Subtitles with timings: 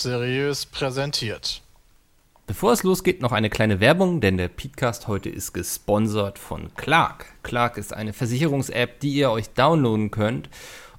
[0.00, 1.60] Seriös präsentiert.
[2.46, 7.26] Bevor es losgeht, noch eine kleine Werbung, denn der Podcast heute ist gesponsert von Clark.
[7.42, 10.48] Clark ist eine Versicherungs-App, die ihr euch downloaden könnt.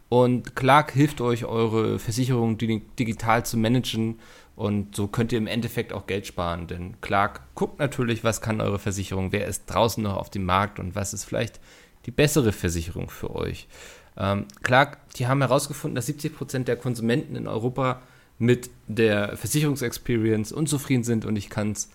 [0.07, 4.19] Und Clark hilft euch, eure Versicherung digital zu managen.
[4.55, 6.67] Und so könnt ihr im Endeffekt auch Geld sparen.
[6.67, 10.77] Denn Clark guckt natürlich, was kann eure Versicherung, wer ist draußen noch auf dem Markt
[10.77, 11.59] und was ist vielleicht
[12.05, 13.67] die bessere Versicherung für euch.
[14.15, 18.01] Ähm, Clark, die haben herausgefunden, dass 70% der Konsumenten in Europa
[18.41, 21.89] mit der Versicherungsexperience unzufrieden sind und ich kann es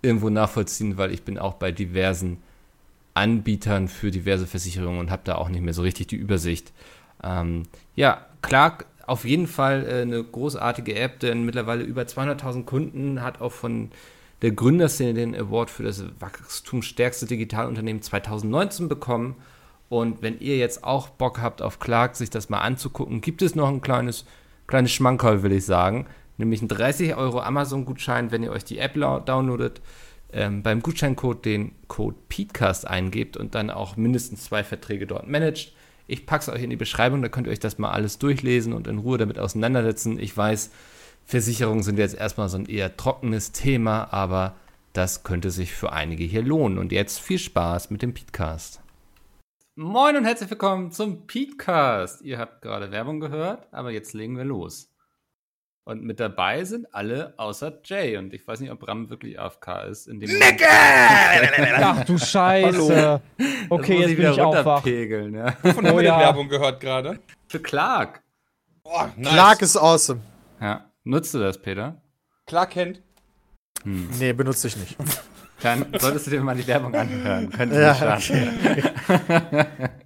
[0.00, 2.38] irgendwo nachvollziehen, weil ich bin auch bei diversen
[3.14, 6.72] Anbietern für diverse Versicherungen und habe da auch nicht mehr so richtig die Übersicht.
[7.22, 13.22] Ähm, ja, Clark auf jeden Fall äh, eine großartige App, denn mittlerweile über 200.000 Kunden
[13.22, 13.90] hat auch von
[14.42, 19.36] der Gründerszene den Award für das wachstumsstärkste Digitalunternehmen 2019 bekommen.
[19.88, 23.54] Und wenn ihr jetzt auch Bock habt auf Clark, sich das mal anzugucken, gibt es
[23.54, 24.24] noch ein kleines,
[24.66, 26.06] kleines Schmankerl, will ich sagen.
[26.38, 29.80] Nämlich einen 30 Euro Amazon-Gutschein, wenn ihr euch die App downloadet,
[30.32, 35.72] ähm, beim Gutscheincode den Code PETECAST eingebt und dann auch mindestens zwei Verträge dort managt.
[36.06, 38.72] Ich packe es euch in die Beschreibung, da könnt ihr euch das mal alles durchlesen
[38.72, 40.18] und in Ruhe damit auseinandersetzen.
[40.18, 40.70] Ich weiß,
[41.24, 44.54] Versicherungen sind jetzt erstmal so ein eher trockenes Thema, aber
[44.92, 46.78] das könnte sich für einige hier lohnen.
[46.78, 48.81] Und jetzt viel Spaß mit dem Podcast.
[49.74, 52.20] Moin und herzlich willkommen zum Petecast.
[52.20, 54.90] Ihr habt gerade Werbung gehört, aber jetzt legen wir los.
[55.84, 58.18] Und mit dabei sind alle außer Jay.
[58.18, 60.08] Und ich weiß nicht, ob Ram wirklich AFK ist.
[60.08, 60.66] In dem Nicke!
[61.76, 63.22] Ach du Scheiße.
[63.70, 64.84] Okay, jetzt bin ich auch wach.
[64.84, 65.56] Ja.
[65.62, 66.20] Wovon haben wir ja.
[66.20, 67.18] Werbung gehört gerade?
[67.48, 68.22] Für Clark.
[68.82, 69.32] Boah, nice.
[69.32, 70.20] Clark ist awesome.
[70.60, 70.84] Ja.
[71.04, 71.98] Nutzt du das, Peter?
[72.44, 73.00] Clark kennt.
[73.84, 74.10] Hm.
[74.18, 74.98] Nee, benutze ich nicht.
[75.62, 77.50] Dann solltest du dir mal die Werbung anhören.
[77.50, 78.48] Könnte ja, okay.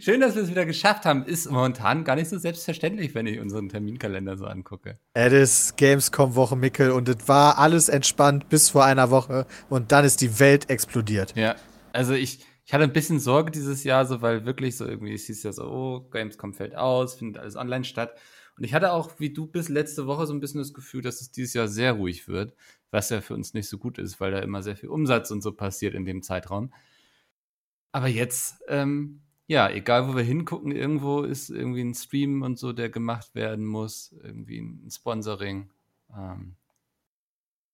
[0.00, 1.24] Schön, dass wir es wieder geschafft haben.
[1.24, 4.98] Ist momentan gar nicht so selbstverständlich, wenn ich unseren Terminkalender so angucke.
[5.12, 10.04] Es ist Gamescom-Woche, Mickel, und es war alles entspannt bis vor einer Woche und dann
[10.04, 11.36] ist die Welt explodiert.
[11.36, 11.56] Ja,
[11.92, 15.26] also ich, ich hatte ein bisschen Sorge dieses Jahr, so weil wirklich so irgendwie, es
[15.26, 18.14] hieß ja so, oh, Gamescom fällt aus, findet alles online statt.
[18.56, 21.20] Und ich hatte auch, wie du bis letzte Woche, so ein bisschen das Gefühl, dass
[21.20, 22.54] es dieses Jahr sehr ruhig wird
[22.90, 25.42] was ja für uns nicht so gut ist, weil da immer sehr viel Umsatz und
[25.42, 26.72] so passiert in dem Zeitraum.
[27.92, 32.72] Aber jetzt, ähm, ja, egal wo wir hingucken, irgendwo ist irgendwie ein Stream und so,
[32.72, 35.70] der gemacht werden muss, irgendwie ein Sponsoring.
[36.16, 36.56] Ähm,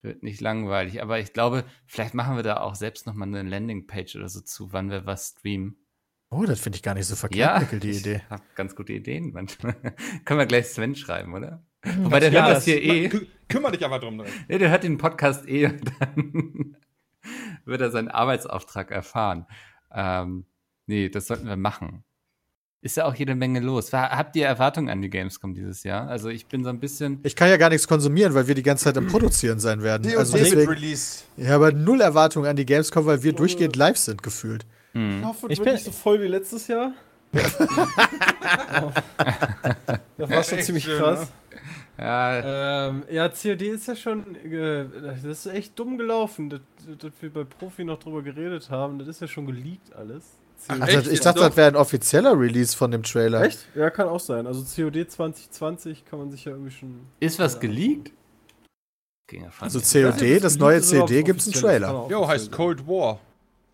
[0.03, 4.16] wird nicht langweilig, aber ich glaube, vielleicht machen wir da auch selbst nochmal eine Landingpage
[4.16, 5.77] oder so zu, wann wir was streamen.
[6.31, 8.22] Oh, das finde ich gar nicht so verkehrt, ja, Mikkel, die Idee.
[8.31, 9.75] Ich ganz gute Ideen manchmal.
[10.25, 11.62] Können wir gleich Sven schreiben, oder?
[12.03, 13.09] Wobei der hört das hier eh.
[13.09, 14.23] Kü kümmer dich aber drum.
[14.49, 16.77] Nee, der hört den Podcast eh und dann
[17.65, 19.47] wird er seinen Arbeitsauftrag erfahren.
[19.93, 20.47] Ähm,
[20.87, 22.05] nee, das sollten wir machen.
[22.83, 23.93] Ist ja auch jede Menge los.
[23.93, 26.09] Habt ihr Erwartungen an die Gamescom dieses Jahr?
[26.09, 27.19] Also ich bin so ein bisschen.
[27.25, 30.05] Ich kann ja gar nichts konsumieren, weil wir die ganze Zeit am Produzieren sein werden.
[30.05, 31.25] Die also deswegen, Release.
[31.37, 34.67] Ich habe null Erwartungen an die Gamescom, weil wir durchgehend live sind gefühlt.
[34.93, 35.19] Hm.
[35.19, 36.93] Ich hoffe, ich bin nicht so voll wie letztes Jahr.
[40.17, 41.21] Das war schon ziemlich schön, krass.
[41.21, 41.29] Ne?
[41.99, 42.89] Ja.
[42.89, 44.37] Ähm, ja, COD ist ja schon.
[44.37, 46.61] Äh, das ist echt dumm gelaufen, dass,
[46.99, 48.99] dass, wir bei Profi noch drüber geredet haben.
[48.99, 50.25] Das ist ja schon geleakt alles.
[50.69, 53.43] Ach, also, ich dachte, das wäre ein offizieller Release von dem Trailer.
[53.43, 53.67] Echt?
[53.75, 54.47] Ja, kann auch sein.
[54.47, 57.01] Also COD 2020 kann man sich ja irgendwie schon.
[57.21, 58.13] Ist was geleakt?
[59.61, 62.07] Also COD, das neue COD gibt es einen Trailer.
[62.09, 63.19] Jo, heißt Cold War.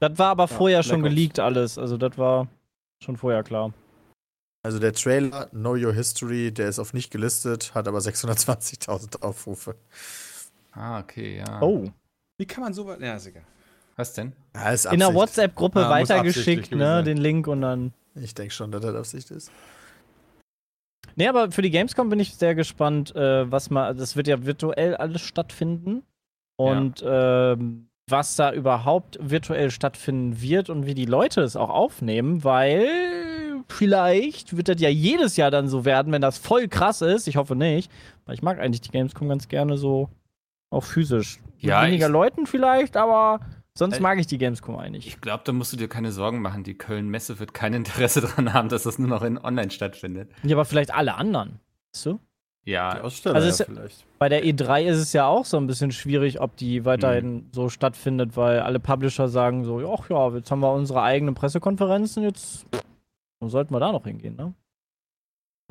[0.00, 1.78] Das war aber vorher ja, schon geleakt alles.
[1.78, 2.48] Also das war
[3.02, 3.72] schon vorher klar.
[4.64, 9.76] Also der Trailer Know Your History, der ist auf nicht gelistet, hat aber 620.000 Aufrufe.
[10.72, 11.60] Ah, okay, ja.
[11.60, 11.90] Oh.
[12.38, 12.98] Wie kann man sowas.
[13.00, 13.44] Ja, ist egal.
[13.96, 14.32] Was denn?
[14.54, 17.92] Ja, ist In der WhatsApp-Gruppe ah, weitergeschickt, ne, den Link und dann.
[18.14, 19.50] Ich denke schon, dass das Absicht ist.
[21.14, 23.94] Nee, aber für die Gamescom bin ich sehr gespannt, äh, was mal.
[23.94, 26.04] Das wird ja virtuell alles stattfinden.
[26.56, 27.52] Und ja.
[27.52, 32.86] ähm, was da überhaupt virtuell stattfinden wird und wie die Leute es auch aufnehmen, weil
[33.68, 37.26] vielleicht wird das ja jedes Jahr dann so werden, wenn das voll krass ist.
[37.26, 37.90] Ich hoffe nicht,
[38.26, 40.08] weil ich mag eigentlich die Gamescom ganz gerne so
[40.70, 41.40] auch physisch.
[41.56, 43.40] Mit ja, weniger Leuten vielleicht, aber
[43.74, 45.06] sonst mag ich die Gamescom eigentlich.
[45.06, 46.64] Ich glaube, da musst du dir keine Sorgen machen.
[46.64, 50.30] Die Köln-Messe wird kein Interesse daran haben, dass das nur noch in online stattfindet.
[50.42, 51.60] Ja, aber vielleicht alle anderen.
[51.92, 52.20] Weißt du?
[52.64, 54.06] Ja, die Aussteller also ja vielleicht.
[54.18, 57.48] Bei der E3 ist es ja auch so ein bisschen schwierig, ob die weiterhin mhm.
[57.52, 62.22] so stattfindet, weil alle Publisher sagen so, ach ja, jetzt haben wir unsere eigenen Pressekonferenzen,
[62.22, 62.66] jetzt
[63.40, 64.54] sollten wir da noch hingehen, ne?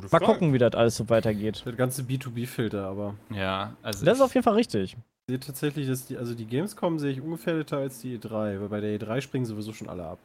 [0.09, 1.63] Mal gucken, wie das alles so weitergeht.
[1.65, 3.15] Der ganze B2B-Filter, aber.
[3.29, 4.03] Ja, also.
[4.05, 4.93] Das ist auf jeden Fall richtig.
[4.93, 8.69] Ich sehe tatsächlich, dass die, also die Gamescom sehe ich ungefährdeter als die E3, weil
[8.69, 10.19] bei der E3 springen sowieso schon alle ab.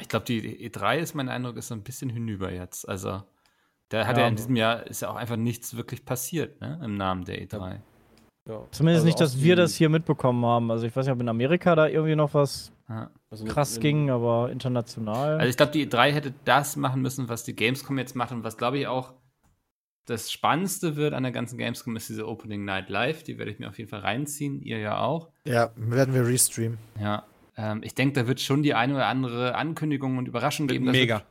[0.00, 2.88] Ich glaube, die E3 ist mein Eindruck, ist so ein bisschen hinüber jetzt.
[2.88, 3.22] Also,
[3.92, 6.80] Da hat ja, ja in diesem Jahr ist ja auch einfach nichts wirklich passiert, ne?
[6.82, 7.80] Im Namen der E3.
[8.48, 8.66] Ja.
[8.70, 10.70] Zumindest also nicht, dass wir das hier mitbekommen haben.
[10.70, 12.72] Also ich weiß nicht, ob in Amerika da irgendwie noch was
[13.30, 15.38] also krass in, ging, aber international.
[15.38, 18.44] Also ich glaube, die E3 hätte das machen müssen, was die Gamescom jetzt macht und
[18.44, 19.14] was, glaube ich, auch
[20.06, 23.22] das Spannendste wird an der ganzen Gamescom ist diese Opening Night Live.
[23.22, 24.60] Die werde ich mir auf jeden Fall reinziehen.
[24.60, 25.28] Ihr ja auch.
[25.46, 26.78] Ja, werden wir restreamen.
[27.00, 27.24] Ja.
[27.56, 30.86] Ähm, ich denke, da wird schon die eine oder andere Ankündigung und Überraschung geben.
[30.86, 31.22] Mega.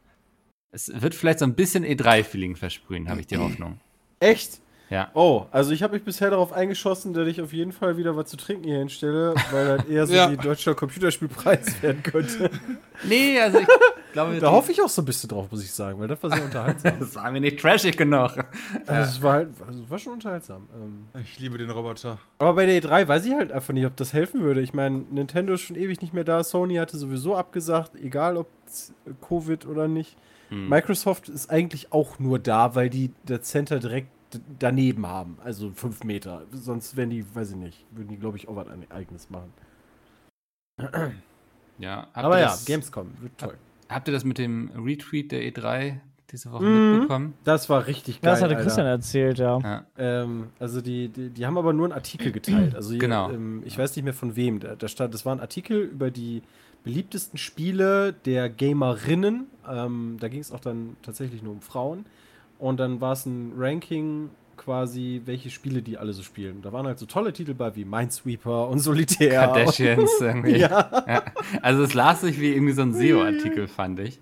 [0.71, 3.79] Es wird vielleicht so ein bisschen E3-Feeling versprühen, habe ich die Hoffnung.
[4.19, 4.61] Echt?
[4.91, 5.09] Ja.
[5.13, 8.29] Oh, also ich habe mich bisher darauf eingeschossen, dass ich auf jeden Fall wieder was
[8.29, 10.27] zu trinken hier hinstelle, weil das eher so ja.
[10.27, 12.49] die deutsche Computerspielpreis werden könnte.
[13.03, 13.67] Nee, also ich
[14.13, 14.37] glaube.
[14.37, 16.43] da hoffe ich auch so ein bisschen drauf, muss ich sagen, weil das war sehr
[16.43, 16.93] unterhaltsam.
[16.99, 18.37] das war mir nicht trashig genug.
[18.85, 20.67] Also es war halt, also war schon unterhaltsam.
[20.75, 21.21] Ähm.
[21.23, 22.19] ich liebe den Roboter.
[22.37, 24.61] Aber bei der E3 weiß ich halt einfach nicht, ob das helfen würde.
[24.61, 28.47] Ich meine, Nintendo ist schon ewig nicht mehr da, Sony hatte sowieso abgesagt, egal ob
[29.27, 30.15] Covid oder nicht.
[30.51, 30.67] Hm.
[30.67, 34.09] Microsoft ist eigentlich auch nur da, weil die das Center direkt
[34.59, 36.43] daneben haben, also fünf Meter.
[36.51, 39.51] Sonst wären die, weiß ich nicht, würden die, glaube ich, auch was eigenes machen.
[41.79, 43.57] Ja, aber ja, Gamescom wird toll.
[43.89, 45.97] Habt ihr das mit dem Retweet der E3
[46.31, 46.91] diese Woche mhm.
[46.91, 47.33] mitbekommen?
[47.43, 48.31] Das war richtig geil.
[48.31, 48.97] Das hatte Christian Alter.
[48.99, 49.59] erzählt, ja.
[49.59, 49.85] ja.
[49.97, 52.75] Ähm, also die, die, die, haben aber nur einen Artikel geteilt.
[52.75, 53.31] Also genau.
[53.31, 54.59] Ähm, ich weiß nicht mehr von wem.
[54.59, 56.41] Da, da stand, das war ein Artikel über die
[56.83, 59.47] beliebtesten Spiele der Gamerinnen.
[59.69, 62.05] Ähm, da ging es auch dann tatsächlich nur um Frauen.
[62.57, 66.61] Und dann war es ein Ranking quasi, welche Spiele die alle so spielen.
[66.61, 69.31] Da waren halt so tolle Titel bei wie Minesweeper und Solitär.
[69.31, 70.57] Kardashians irgendwie.
[70.57, 71.03] ja.
[71.07, 71.23] ja.
[71.61, 74.19] Also es las sich wie irgendwie so ein SEO-Artikel, fand ich.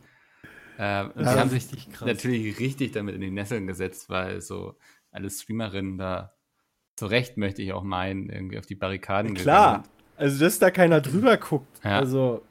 [0.78, 2.08] Äh, und ja, die haben sich krass.
[2.08, 4.78] natürlich richtig damit in die Nesseln gesetzt, weil so
[5.12, 6.34] alle Streamerinnen da
[6.96, 9.94] zu Recht, möchte ich auch meinen, irgendwie auf die Barrikaden Klar, gegangen.
[10.16, 11.84] also dass da keiner drüber guckt.
[11.84, 12.00] Ja.
[12.00, 12.44] Also,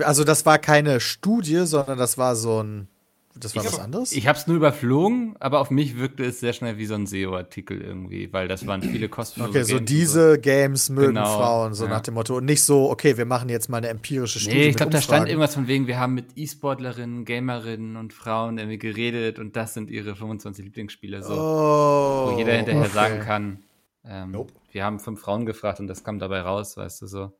[0.00, 2.88] ja, also das war keine Studie, sondern das war so ein
[3.34, 4.12] das war ich was hab, anderes?
[4.12, 7.06] Ich habe es nur überflogen, aber auf mich wirkte es sehr schnell wie so ein
[7.06, 10.40] SEO-Artikel irgendwie, weil das waren viele kostenlose Okay, so diese so.
[10.40, 11.90] Games mögen genau, Frauen, so ja.
[11.90, 12.36] nach dem Motto.
[12.36, 14.58] Und nicht so, okay, wir machen jetzt mal eine empirische Studie.
[14.58, 18.58] Nee, ich glaube, da stand irgendwas von wegen, wir haben mit E-Sportlerinnen, Gamerinnen und Frauen
[18.58, 21.22] irgendwie geredet und das sind ihre 25 Lieblingsspiele.
[21.22, 22.90] So, oh, wo jeder hinterher okay.
[22.92, 23.62] sagen kann,
[24.04, 24.52] ähm, nope.
[24.72, 27.32] wir haben fünf Frauen gefragt und das kam dabei raus, weißt du so.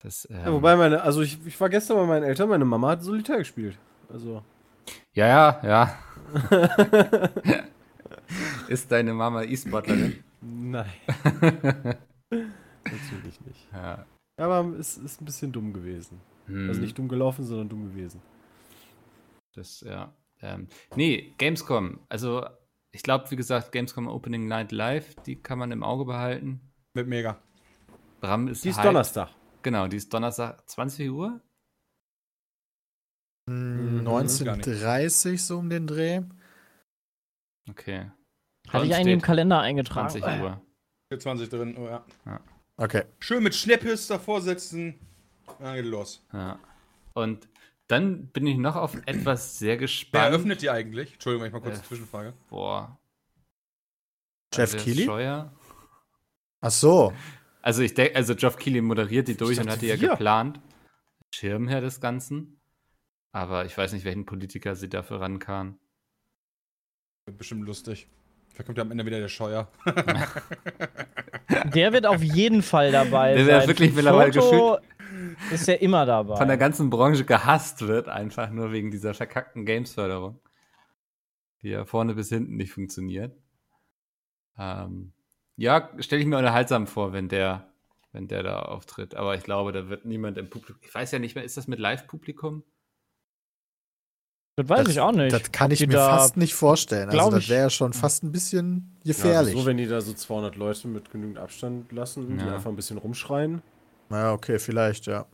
[0.00, 2.90] Das, ähm, ja, wobei meine, also ich, ich war gestern bei meinen Eltern, meine Mama
[2.90, 3.78] hat Solitär gespielt.
[4.08, 4.42] Also.
[5.14, 5.98] Ja, ja, ja.
[8.68, 10.22] Ist deine Mama E-Sportlerin?
[10.40, 10.92] Nein.
[12.30, 13.72] Natürlich nicht.
[13.72, 14.04] Ja.
[14.36, 16.20] Aber es ist ein bisschen dumm gewesen.
[16.46, 16.68] Hm.
[16.68, 18.20] Also nicht dumm gelaufen, sondern dumm gewesen.
[19.54, 20.12] Das, ja.
[20.42, 22.00] Ähm, nee, Gamescom.
[22.08, 22.46] Also,
[22.92, 26.60] ich glaube, wie gesagt, Gamescom Opening Night Live, die kann man im Auge behalten.
[26.94, 27.38] Mit mega.
[28.20, 29.30] Bram ist Die ist Donnerstag.
[29.66, 31.40] Genau, die ist Donnerstag 20 Uhr.
[33.48, 35.36] 1930 mhm.
[35.38, 36.22] so um den Dreh.
[37.68, 38.12] Okay.
[38.68, 40.08] Hatte ich eigentlich im Kalender eingetragen.
[40.08, 40.62] 20 Uhr.
[41.18, 42.04] 20 drin, oh ja.
[42.26, 42.40] ja.
[42.76, 43.06] Okay.
[43.18, 45.00] Schön mit Schleppes davor setzen.
[45.58, 46.24] Dann geht los.
[46.32, 46.60] Ja.
[47.14, 47.48] Und
[47.88, 50.12] dann bin ich noch auf etwas sehr gespannt.
[50.22, 51.14] Wer eröffnet die eigentlich?
[51.14, 52.34] Entschuldigung, ich mal kurz äh, Zwischenfrage.
[52.50, 52.96] Boah.
[54.54, 55.06] Jeff Keighley?
[55.06, 55.52] Scheuer.
[56.60, 57.12] Ach so.
[57.66, 60.60] Also ich denke, also Jeff Keighley moderiert die durch und hat die ja geplant.
[61.34, 62.60] Schirmherr des Ganzen.
[63.32, 65.76] Aber ich weiß nicht, welchen Politiker sie dafür rankamen.
[67.24, 68.06] Wird bestimmt lustig.
[68.50, 69.68] Vielleicht kommt ja am Ende wieder der Scheuer.
[71.74, 73.58] der wird auf jeden Fall dabei der sein.
[73.58, 74.80] Der wirklich mittlerweile gefühlt
[75.50, 76.36] ist ja immer dabei.
[76.36, 80.38] Von der ganzen Branche gehasst wird, einfach nur wegen dieser verkackten Games-Förderung.
[81.62, 83.36] Die ja vorne bis hinten nicht funktioniert.
[84.56, 85.14] Ähm,
[85.56, 87.66] ja, stelle ich mir unterhaltsam vor, wenn der,
[88.12, 89.14] wenn der da auftritt.
[89.14, 90.80] Aber ich glaube, da wird niemand im Publikum.
[90.82, 92.62] Ich weiß ja nicht mehr, ist das mit Live-Publikum?
[94.56, 95.32] Das weiß das, ich auch nicht.
[95.32, 97.10] Das kann ich mir fast nicht vorstellen.
[97.10, 99.54] Also das wäre ja schon fast ein bisschen gefährlich.
[99.54, 102.44] Ja, so, wenn die da so 200 Leute mit genügend Abstand lassen, ja.
[102.44, 103.60] die einfach ein bisschen rumschreien.
[104.08, 105.26] Naja, okay, vielleicht, ja.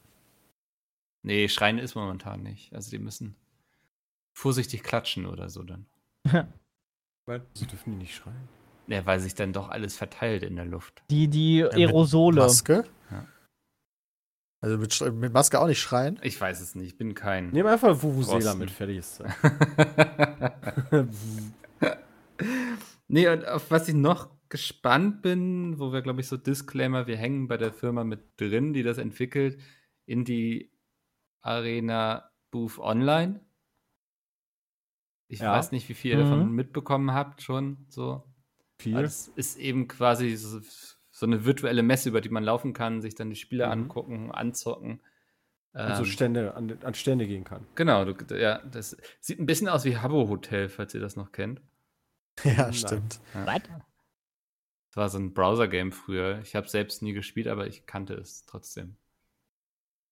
[1.23, 2.75] Nee, schreien ist momentan nicht.
[2.75, 3.37] Also die müssen
[4.33, 5.87] vorsichtig klatschen oder so dann.
[7.27, 8.49] weil, so dürfen die nicht schreien.
[8.93, 11.03] Ja, weil sich dann doch alles verteilt in der Luft.
[11.11, 12.43] Die, die Aerosole.
[12.43, 12.85] Maske?
[13.11, 13.27] Ja.
[14.61, 16.21] Also mit, mit, Maske auch nicht schreien?
[16.23, 17.49] Ich weiß es nicht, ich bin kein.
[17.53, 19.25] Nehmen einfach Vuvuzela mit, fertig ist
[23.09, 27.17] Nee, und auf was ich noch gespannt bin, wo wir, glaube ich, so Disclaimer, wir
[27.17, 29.59] hängen bei der Firma mit drin, die das entwickelt,
[30.05, 30.71] in die
[31.41, 33.41] Arena Booth Online.
[35.29, 35.53] Ich ja.
[35.53, 36.31] weiß nicht, wie viel ihr mhm.
[36.31, 37.87] davon mitbekommen habt schon.
[37.89, 38.23] So.
[38.83, 38.99] Viel.
[38.99, 40.61] Es ist eben quasi so
[41.23, 43.73] so eine virtuelle Messe, über die man laufen kann, sich dann die Spiele mhm.
[43.73, 45.01] angucken, anzocken.
[45.75, 47.67] Also Stände, an, an, Stände gehen kann.
[47.77, 51.31] Genau, du, ja, das sieht ein bisschen aus wie Habbo Hotel, falls ihr das noch
[51.33, 51.61] kennt.
[52.45, 52.73] Ja, Nein.
[52.73, 53.21] stimmt.
[53.35, 53.47] Ja.
[53.47, 53.63] Was?
[54.89, 56.41] Das war so ein Browser-Game früher.
[56.43, 58.97] Ich habe selbst nie gespielt, aber ich kannte es trotzdem.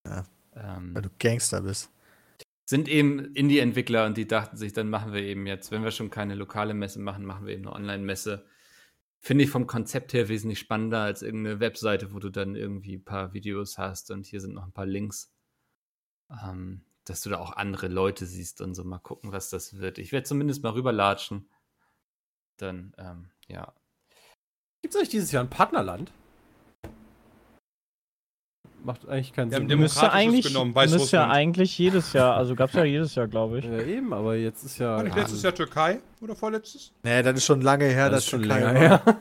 [0.06, 0.26] Ja.
[0.54, 1.90] Ähm, weil du Gangster bist.
[2.66, 6.10] Sind eben Indie-Entwickler und die dachten sich, dann machen wir eben jetzt, wenn wir schon
[6.10, 8.44] keine lokale Messe machen, machen wir eben eine Online-Messe.
[9.20, 13.04] Finde ich vom Konzept her wesentlich spannender als irgendeine Webseite, wo du dann irgendwie ein
[13.04, 15.32] paar Videos hast und hier sind noch ein paar Links
[16.42, 19.98] ähm, dass du da auch andere Leute siehst und so mal gucken, was das wird.
[19.98, 21.48] Ich werde zumindest mal rüberlatschen.
[22.56, 23.74] Dann, ähm, ja.
[24.82, 26.12] Gibt es eigentlich dieses Jahr ein Partnerland?
[28.82, 29.66] Macht eigentlich keinen Sinn.
[29.66, 33.58] Müsste eigentlich, genommen, müsste ja eigentlich jedes Jahr, also gab es ja jedes Jahr, glaube
[33.58, 33.64] ich.
[33.70, 34.96] Ja, eben, aber jetzt ist ja.
[34.96, 36.92] War nicht letztes Jahr Türkei oder vorletztes?
[37.02, 39.02] Nee, das ist schon lange her, das, das ist schon länger her.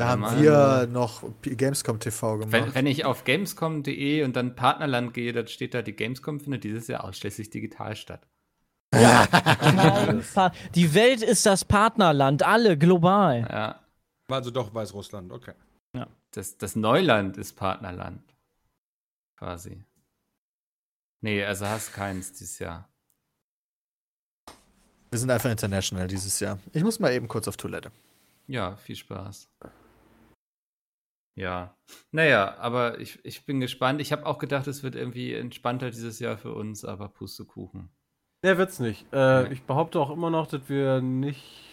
[0.00, 0.42] Da haben Mann.
[0.42, 2.52] wir noch Gamescom TV gemacht.
[2.52, 6.64] Wenn, wenn ich auf gamescom.de und dann Partnerland gehe, dann steht da, die Gamescom findet
[6.64, 8.26] dieses Jahr ausschließlich digital statt.
[8.94, 9.26] Ja.
[10.74, 13.46] die Welt ist das Partnerland, alle global.
[13.50, 13.80] Ja.
[14.28, 15.52] Also doch Weißrussland, okay.
[15.94, 16.06] Ja.
[16.32, 18.22] Das, das Neuland ist Partnerland.
[19.36, 19.84] Quasi.
[21.22, 22.88] Nee, also hast keins dieses Jahr.
[25.10, 26.58] Wir sind einfach international dieses Jahr.
[26.72, 27.90] Ich muss mal eben kurz auf Toilette.
[28.46, 29.50] Ja, viel Spaß.
[31.36, 31.76] Ja.
[32.12, 34.00] Naja, aber ich, ich bin gespannt.
[34.00, 37.90] Ich habe auch gedacht, es wird irgendwie entspannter dieses Jahr für uns, aber Pustekuchen.
[38.42, 39.06] Der wird's nicht.
[39.12, 39.52] Äh, nee.
[39.52, 41.69] Ich behaupte auch immer noch, dass wir nicht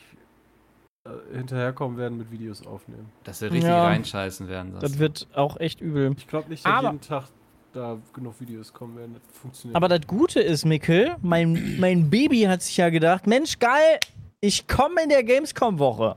[1.33, 3.09] hinterherkommen werden mit Videos aufnehmen.
[3.23, 4.75] Dass wir richtig ja, reinscheißen werden.
[4.79, 6.13] Das wird auch echt übel.
[6.17, 7.25] Ich glaube nicht, dass aber jeden Tag
[7.73, 9.15] da genug Videos kommen werden.
[9.15, 9.75] Das funktioniert.
[9.75, 13.99] Aber das Gute ist, Mikkel, mein, mein Baby hat sich ja gedacht, Mensch, geil,
[14.41, 16.15] ich komme in der Gamescom-Woche.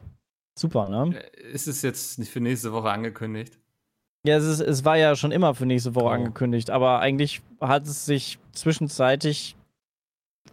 [0.59, 1.17] Super, ne?
[1.17, 3.59] Äh, ist es jetzt nicht für nächste Woche angekündigt?
[4.25, 6.09] Ja, es, ist, es war ja schon immer für nächste Woche oh.
[6.09, 9.57] angekündigt, aber eigentlich hat es sich zwischenzeitlich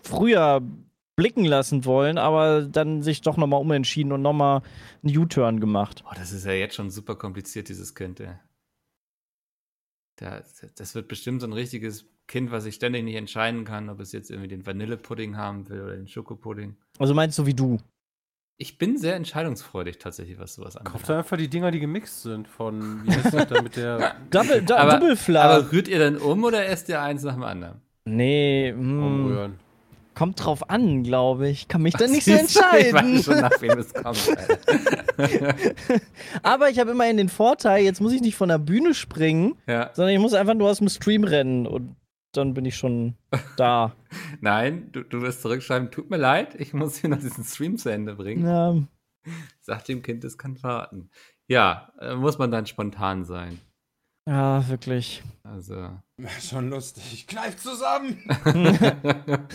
[0.01, 0.61] früher
[1.17, 4.61] blicken lassen wollen, aber dann sich doch nochmal umentschieden und nochmal
[5.03, 6.03] einen U-Turn gemacht.
[6.07, 8.35] Oh, das ist ja jetzt schon super kompliziert, dieses Kind, ey.
[10.15, 14.11] das wird bestimmt so ein richtiges Kind, was sich ständig nicht entscheiden kann, ob es
[14.11, 16.77] jetzt irgendwie den Vanillepudding haben will oder den Schokopudding.
[16.99, 17.79] Also meinst du wie du?
[18.59, 20.91] Ich bin sehr entscheidungsfreudig tatsächlich, was sowas angeht.
[20.91, 24.15] Kauft einfach die Dinger, die gemixt sind von, wie heißt das da mit der...
[24.29, 25.37] Double, da, aber, Double.
[25.37, 27.81] Aber rührt ihr dann um oder esst ihr eins nach dem anderen?
[28.05, 29.66] Nee, mh, Umrühren.
[30.17, 31.67] Kommt drauf an, glaube ich.
[31.67, 33.17] Kann mich dann nicht so entscheiden.
[33.17, 34.35] Ich weiß schon, nach wem es kommt.
[36.41, 39.91] aber ich habe immerhin den Vorteil, jetzt muss ich nicht von der Bühne springen, ja.
[39.93, 41.95] sondern ich muss einfach nur aus dem Stream rennen und
[42.31, 43.13] dann bin ich schon
[43.57, 43.95] da.
[44.41, 47.89] Nein, du, du wirst zurückschreiben, tut mir leid, ich muss hier noch diesen Stream zu
[47.89, 48.43] Ende bringen.
[48.43, 48.75] Ja.
[49.61, 51.11] Sag dem Kind, es kann warten.
[51.47, 53.59] Ja, äh, muss man dann spontan sein.
[54.27, 55.21] Ja, wirklich.
[55.43, 55.91] Also.
[56.41, 57.27] Schon lustig.
[57.27, 58.23] Kneif zusammen!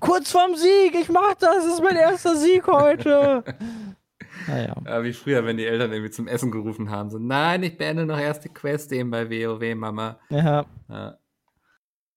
[0.00, 3.42] Kurz vorm Sieg, ich mach das, das ist mein erster Sieg heute.
[4.46, 4.76] Naja.
[4.86, 8.06] Ja, wie früher, wenn die Eltern irgendwie zum Essen gerufen haben, so, nein, ich beende
[8.06, 10.20] noch erst die Quest eben bei WoW, Mama.
[10.28, 10.66] Ja.
[10.88, 11.18] ja.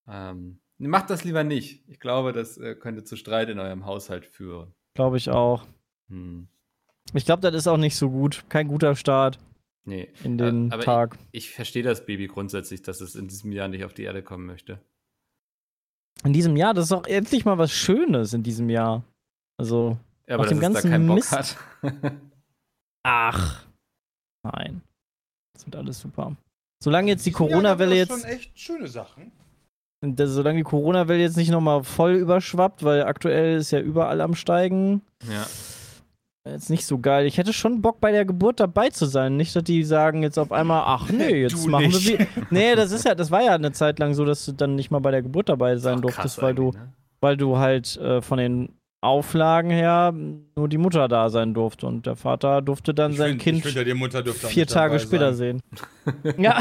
[0.08, 1.84] Ähm, macht das lieber nicht.
[1.88, 4.74] Ich glaube, das äh, könnte zu Streit in eurem Haushalt führen.
[4.94, 5.66] Glaube ich auch.
[6.10, 6.48] Hm.
[7.14, 8.46] Ich glaube, das ist auch nicht so gut.
[8.50, 9.40] Kein guter Start.
[9.86, 10.10] Nee.
[10.24, 11.18] In den aber Tag.
[11.32, 14.24] Ich, ich verstehe das Baby grundsätzlich, dass es in diesem Jahr nicht auf die Erde
[14.24, 14.80] kommen möchte.
[16.24, 19.04] In diesem Jahr, das ist auch endlich mal was Schönes in diesem Jahr.
[19.60, 19.98] Also,
[20.28, 21.32] ja, aber dem ganzen da keinen Bock Mist.
[21.32, 21.58] hat.
[23.04, 23.66] Ach.
[24.44, 24.82] Nein.
[25.54, 26.36] Das wird alles super.
[26.82, 28.12] Solange jetzt die Corona-Welle jetzt.
[28.12, 29.32] Das schon echt schöne Sachen.
[30.02, 34.36] Das, solange die Corona-Welle jetzt nicht nochmal voll überschwappt, weil aktuell ist ja überall am
[34.36, 35.02] Steigen.
[35.30, 35.46] Ja.
[36.46, 37.26] Jetzt nicht so geil.
[37.26, 39.38] Ich hätte schon Bock bei der Geburt dabei zu sein.
[39.38, 42.08] Nicht, dass die sagen jetzt auf einmal, ach nee, jetzt machen nicht.
[42.08, 42.28] wir wie.
[42.50, 44.92] Nee, das ist ja, das war ja eine Zeit lang so, dass du dann nicht
[44.92, 46.92] mal bei der Geburt dabei sein durftest, weil du, ne?
[47.22, 52.06] weil du halt äh, von den Auflagen her nur die Mutter da sein durfte und
[52.06, 55.62] der Vater durfte dann ich sein find, Kind find, vier Tage später sein.
[56.06, 56.34] sehen.
[56.38, 56.60] ja.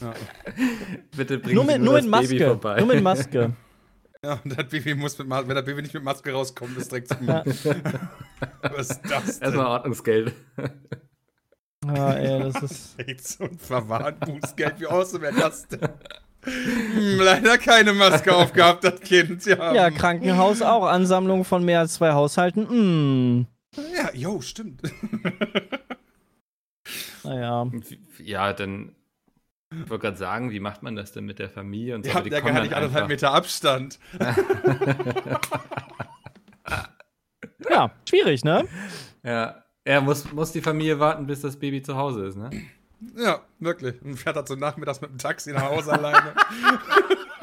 [0.00, 0.14] ja.
[1.16, 2.58] Bitte bring nur mit, nur in Maske.
[2.78, 3.52] Nur mit Maske.
[4.24, 6.90] Ja, und das Baby muss mit Maske, wenn das Baby nicht mit Maske rauskommt, ist
[6.90, 7.26] direkt zum.
[8.62, 9.38] Was ist das?
[9.38, 9.44] Denn?
[9.44, 10.34] Erstmal Ordnungsgeld.
[11.86, 12.98] Ah, ey, das ist.
[12.98, 14.80] Echt so ein verwahrt Bußgeld.
[14.80, 15.88] Wie aussehen wäre das denn?
[16.42, 19.44] Hm, leider keine Maske aufgehabt, das Kind.
[19.46, 20.84] Ja, ja Krankenhaus auch.
[20.86, 23.42] Ansammlung von mehr als zwei Haushalten.
[23.42, 23.46] Mm.
[23.96, 24.82] Ja, jo, stimmt.
[27.22, 27.70] naja.
[28.18, 28.94] Ja, dann.
[29.70, 32.10] Ich wollte gerade sagen, wie macht man das denn mit der Familie und so?
[32.10, 33.98] Ja, der gar nicht anderthalb Meter Abstand.
[37.70, 38.66] ja, schwierig, ne?
[39.22, 39.62] Ja.
[39.84, 42.50] Er muss, muss die Familie warten, bis das Baby zu Hause ist, ne?
[43.16, 44.00] Ja, wirklich.
[44.02, 46.34] Und fährt halt so nachmittags mit dem Taxi nach Hause alleine.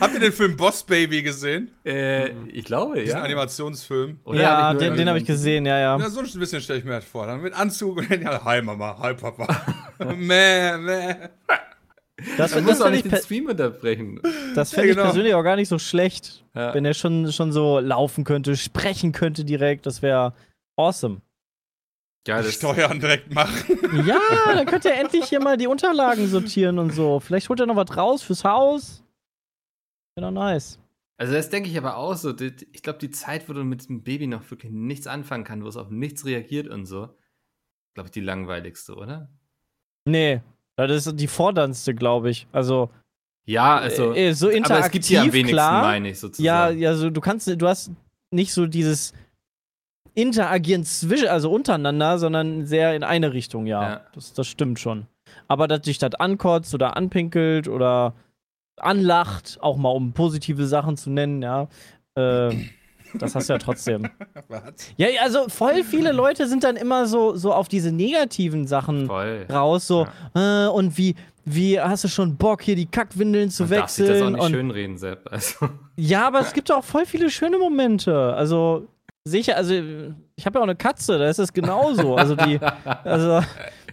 [0.00, 1.70] Habt ihr den Film Boss Baby gesehen?
[1.84, 3.22] Äh, ich glaube, Diesen ja.
[3.22, 4.20] Animationsfilm.
[4.24, 5.98] Oder ja, hab den, den habe ich gesehen, ja, ja.
[5.98, 7.26] Ja, so ein bisschen stelle ich mir halt vor.
[7.26, 9.46] Dann mit Anzug und dann, ja, hi Mama, hi Papa.
[10.16, 11.14] meh, meh.
[12.36, 14.20] Das, das muss auch nicht den Stream unterbrechen.
[14.54, 15.06] Das fände ja, genau.
[15.06, 16.44] ich persönlich auch gar nicht so schlecht.
[16.54, 16.74] Ja.
[16.74, 20.34] Wenn er schon, schon so laufen könnte, sprechen könnte direkt, das wäre
[20.76, 21.20] awesome.
[22.26, 23.78] Ja, das Steuern direkt machen.
[24.06, 27.18] Ja, dann könnt ihr endlich hier mal die Unterlagen sortieren und so.
[27.18, 29.02] Vielleicht holt er noch was raus fürs Haus.
[30.16, 30.78] Doch nice.
[31.16, 32.34] Also das denke ich aber auch so.
[32.38, 35.68] Ich glaube, die Zeit, wo du mit dem Baby noch wirklich nichts anfangen kannst, wo
[35.68, 37.10] es auf nichts reagiert und so,
[37.94, 39.30] glaube ich, die langweiligste, oder?
[40.04, 40.40] Nee,
[40.76, 42.46] das ist die forderndste, glaube ich.
[42.50, 42.90] Also
[43.44, 45.82] ja, also äh, so interaktiv, aber es gibt ja am wenigsten, klar.
[45.82, 46.44] meine ich sozusagen.
[46.44, 47.90] Ja, ja, so du kannst, du hast
[48.30, 49.12] nicht so dieses
[50.14, 53.82] Interagieren zwischen, also untereinander, sondern sehr in eine Richtung, ja.
[53.82, 54.06] ja.
[54.14, 55.06] Das, das stimmt schon.
[55.48, 58.14] Aber dass dich das ankotzt oder anpinkelt oder
[58.82, 61.68] anlacht, auch mal um positive Sachen zu nennen, ja.
[62.14, 62.50] Äh,
[63.14, 64.08] das hast du ja trotzdem.
[64.96, 69.46] Ja, also voll viele Leute sind dann immer so, so auf diese negativen Sachen voll.
[69.50, 70.66] raus, so ja.
[70.66, 74.08] äh, und wie, wie hast du schon Bock, hier die Kackwindeln zu Man wechseln?
[74.08, 75.30] Darf sich das auch nicht schönreden, Sepp.
[75.30, 75.68] Also.
[75.96, 78.34] Ja, aber es gibt auch voll viele schöne Momente.
[78.34, 78.88] Also
[79.24, 79.74] sicher, also
[80.36, 82.16] ich habe ja auch eine Katze, da ist es genauso.
[82.16, 82.58] Also die,
[83.04, 83.42] also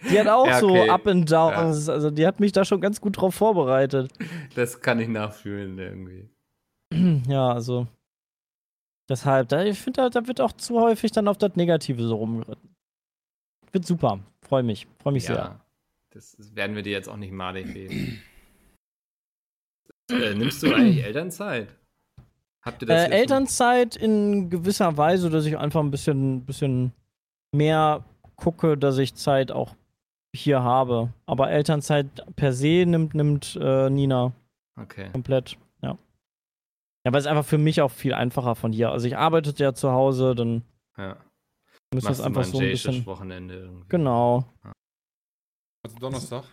[0.10, 0.86] die hat auch ja, okay.
[0.86, 1.88] so Up and Downs.
[1.88, 1.94] Ja.
[1.94, 4.12] Also die hat mich da schon ganz gut drauf vorbereitet.
[4.56, 6.29] Das kann ich nachfühlen irgendwie.
[7.27, 7.88] Ja, also
[9.08, 12.15] deshalb, da, ich finde, da, da, wird auch zu häufig dann auf das Negative so
[12.15, 12.75] rumgeritten.
[13.72, 15.62] Wird super, freue mich, freue mich ja, sehr.
[16.10, 18.22] Das werden wir dir jetzt auch nicht malig geben.
[20.12, 21.76] äh, nimmst du eigentlich Elternzeit?
[22.62, 26.91] Habt ihr das äh, Elternzeit in gewisser Weise, dass ich einfach ein bisschen, bisschen
[27.52, 28.04] mehr
[28.36, 29.76] gucke, dass ich Zeit auch
[30.36, 31.13] hier habe.
[31.26, 34.34] Aber Elternzeit per se nimmt, nimmt äh, Nina.
[34.80, 35.10] Okay.
[35.12, 35.98] Komplett, ja.
[37.06, 38.92] Ja, weil es einfach für mich auch viel einfacher von hier.
[38.92, 40.63] Also ich arbeite ja zu Hause, dann
[40.98, 41.18] ja.
[41.94, 43.06] müssen wir es einfach so ein bisschen.
[43.06, 43.86] Wochenende irgendwie.
[43.89, 44.46] Genau.
[44.63, 44.72] Ja.
[45.84, 46.44] Also Donnerstag.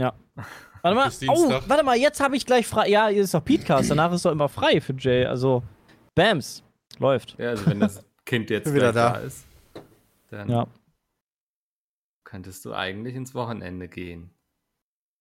[0.00, 0.14] Ja.
[0.82, 2.88] Warte mal, oh, warte mal, jetzt habe ich gleich frei.
[2.88, 5.24] Ja, hier ist doch Petecast, danach ist doch immer frei für Jay.
[5.24, 5.64] Also,
[6.14, 6.62] Bams,
[7.00, 7.36] läuft.
[7.40, 9.14] Ja, also wenn das Kind jetzt wieder da.
[9.14, 9.48] da ist,
[10.30, 10.66] dann ja.
[12.36, 14.28] Könntest du eigentlich ins Wochenende gehen.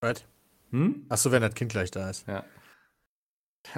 [0.02, 0.26] Was?
[0.72, 1.06] Hm?
[1.08, 2.28] Achso, wenn das Kind gleich da ist.
[2.28, 2.44] Ja.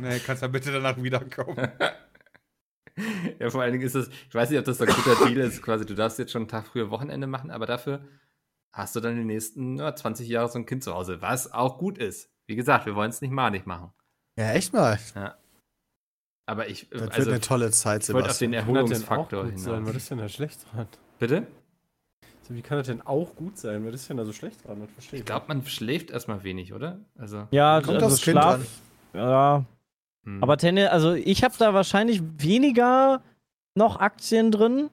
[0.02, 1.56] Nee, kannst du bitte danach wiederkommen.
[3.39, 5.62] ja, vor allen Dingen ist das, ich weiß nicht, ob das ein guter Deal ist,
[5.62, 8.08] quasi, du darfst jetzt schon einen Tag früher Wochenende machen, aber dafür
[8.73, 11.78] hast du dann die nächsten ja, 20 Jahre so ein Kind zu Hause, was auch
[11.78, 12.32] gut ist.
[12.47, 13.91] Wie gesagt, wir wollen es nicht malig machen.
[14.36, 14.97] Ja, echt mal.
[15.13, 15.38] Ja.
[16.47, 16.89] Aber ich.
[16.89, 18.08] Das also, wird eine tolle Zeit, Sebastian.
[18.08, 19.62] Ich wollte auf den Erholungsfaktor hinaus.
[19.62, 19.86] Sein?
[19.86, 20.88] Was ist denn da schlecht dran?
[21.19, 21.45] Bitte?
[22.50, 23.86] Wie kann das denn auch gut sein?
[23.86, 24.80] Was ist denn da so schlecht dran?
[24.82, 25.22] Das verstehe ich.
[25.22, 27.00] Ich glaube, man schläft erstmal wenig, oder?
[27.18, 28.56] Also, ja, kommt also das Schlaf.
[28.56, 28.68] Kind
[29.14, 29.20] an.
[29.20, 29.66] Ja.
[30.26, 30.44] Hm.
[30.44, 33.22] Aber Tenne, also ich habe da wahrscheinlich weniger
[33.76, 34.90] noch Aktien drin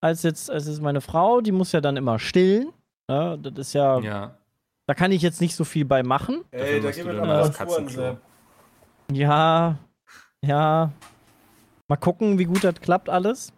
[0.00, 1.40] als jetzt, als jetzt meine Frau.
[1.40, 2.72] Die muss ja dann immer stillen.
[3.08, 4.36] Ja, das ist ja, ja.
[4.86, 6.44] Da kann ich jetzt nicht so viel bei machen.
[6.50, 8.18] Ey, da gehen wir doch mal Katzenklo.
[9.12, 9.78] Ja,
[10.44, 10.92] ja.
[11.88, 13.52] Mal gucken, wie gut das klappt alles.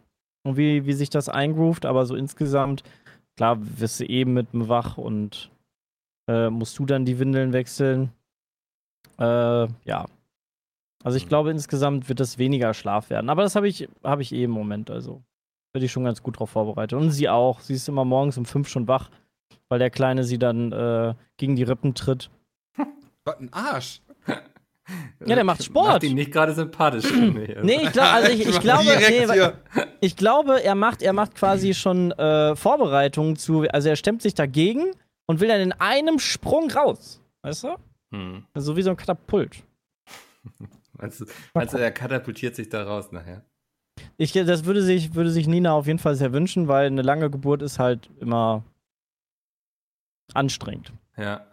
[0.47, 1.87] Und wie, wie sich das eingroovt.
[1.87, 2.83] Aber so insgesamt,
[3.37, 5.51] klar, wirst du eben mit dem Wach und
[6.29, 8.13] äh, musst du dann die Windeln wechseln.
[9.19, 10.07] Äh, ja.
[11.03, 11.29] Also ich mhm.
[11.29, 13.31] glaube, insgesamt wird das weniger Schlaf werden.
[13.31, 14.91] Aber das habe ich, hab ich eh im Moment.
[14.91, 15.23] Also
[15.73, 16.99] bin ich schon ganz gut drauf vorbereitet.
[16.99, 17.61] Und sie auch.
[17.61, 19.11] Sie ist immer morgens um fünf schon wach
[19.69, 22.31] weil der Kleine sie dann äh, gegen die Rippen tritt.
[23.25, 24.01] Was ein Arsch.
[25.27, 25.87] Ja, der macht Sport.
[25.87, 27.11] Macht ihn nicht gerade sympathisch.
[27.13, 29.27] nee, ich, glaub, also ich, ich glaube, nee,
[30.01, 34.35] ich glaube, er macht, er macht quasi schon äh, Vorbereitungen zu, also er stemmt sich
[34.35, 34.93] dagegen
[35.27, 37.23] und will dann in einem Sprung raus.
[37.43, 37.77] Weißt du?
[38.13, 38.45] Hm.
[38.55, 39.63] So wie so ein Katapult.
[40.93, 43.43] meinst, du, meinst du, er katapultiert sich da raus nachher?
[44.17, 47.31] Ich, das würde sich, würde sich Nina auf jeden Fall sehr wünschen, weil eine lange
[47.31, 48.65] Geburt ist halt immer
[50.33, 50.93] anstrengend.
[51.17, 51.47] Ja.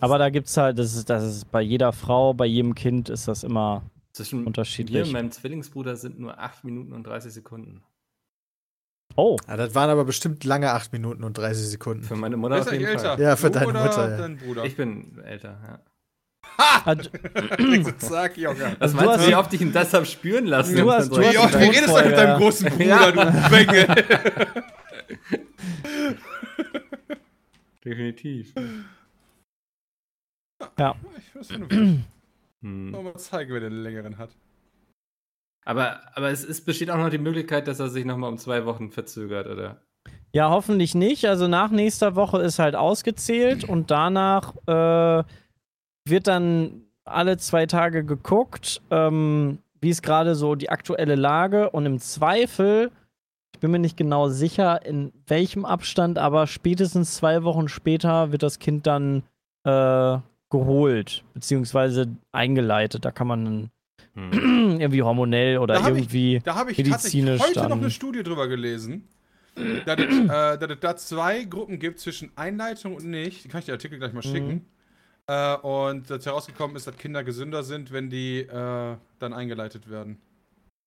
[0.00, 3.08] Aber da gibt es halt, das ist, das ist bei jeder Frau, bei jedem Kind
[3.08, 5.02] ist das immer Zwischen unterschiedlich.
[5.02, 7.82] Mir und meinem Zwillingsbruder sind nur 8 Minuten und 30 Sekunden.
[9.16, 9.36] Oh.
[9.46, 12.02] Ja, das waren aber bestimmt lange 8 Minuten und 30 Sekunden.
[12.02, 13.16] Für meine Mutter auf jeden älter?
[13.16, 13.20] Fall.
[13.20, 14.18] Ja, für du deine Mutter.
[14.18, 14.28] Ja.
[14.44, 14.64] Bruder?
[14.64, 15.80] Ich bin älter, ja.
[16.58, 16.96] Ha!
[17.98, 18.76] Zack, Junge.
[18.78, 20.76] Was meinst du, wie oft ich ihn das hab spüren lassen?
[20.76, 23.10] Du hast, du wie oft redest du mit deinem großen Bruder, ja.
[23.12, 23.86] du Bengel?
[27.84, 28.52] Definitiv.
[30.78, 30.94] Ja.
[31.18, 31.72] Ich weiß nicht.
[32.62, 32.90] hm.
[32.90, 34.30] Mal zeigen, wer den längeren hat.
[35.64, 38.66] Aber, aber es, es besteht auch noch die Möglichkeit, dass er sich nochmal um zwei
[38.66, 39.80] Wochen verzögert, oder?
[40.32, 41.26] Ja, hoffentlich nicht.
[41.26, 45.24] Also nach nächster Woche ist halt ausgezählt und danach äh,
[46.06, 51.86] wird dann alle zwei Tage geguckt, ähm, wie ist gerade so die aktuelle Lage und
[51.86, 52.90] im Zweifel,
[53.54, 58.42] ich bin mir nicht genau sicher, in welchem Abstand, aber spätestens zwei Wochen später wird
[58.42, 59.22] das Kind dann
[59.64, 60.18] äh,
[60.50, 63.04] geholt, beziehungsweise eingeleitet.
[63.04, 63.70] Da kann man
[64.14, 64.32] hm.
[64.80, 67.70] irgendwie hormonell oder da irgendwie ich, da habe ich medizinisch heute dann.
[67.70, 69.08] noch eine Studie drüber gelesen,
[69.86, 70.26] dass es, äh,
[70.58, 73.44] dass es da zwei Gruppen gibt zwischen Einleitung und nicht.
[73.44, 74.52] Die kann ich den Artikel gleich mal schicken.
[74.52, 74.66] Mhm.
[75.26, 80.18] Äh, und dass herausgekommen ist, dass Kinder gesünder sind, wenn die äh, dann eingeleitet werden.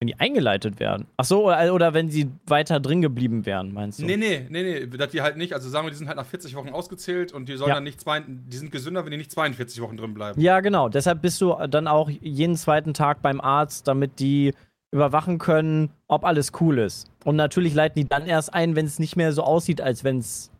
[0.00, 1.08] Wenn die eingeleitet werden?
[1.16, 4.04] Ach so, oder, oder wenn sie weiter drin geblieben wären, meinst du?
[4.04, 6.26] Nee, nee, nee, nee, dass die halt nicht, also sagen wir, die sind halt nach
[6.26, 7.74] 40 Wochen ausgezählt und die sollen ja.
[7.74, 10.40] dann nicht zwei, die sind gesünder, wenn die nicht 42 Wochen drin bleiben.
[10.40, 10.88] Ja, genau.
[10.88, 14.54] Deshalb bist du dann auch jeden zweiten Tag beim Arzt, damit die
[14.92, 17.10] überwachen können, ob alles cool ist.
[17.24, 20.18] Und natürlich leiten die dann erst ein, wenn es nicht mehr so aussieht, als wenn
[20.18, 20.50] es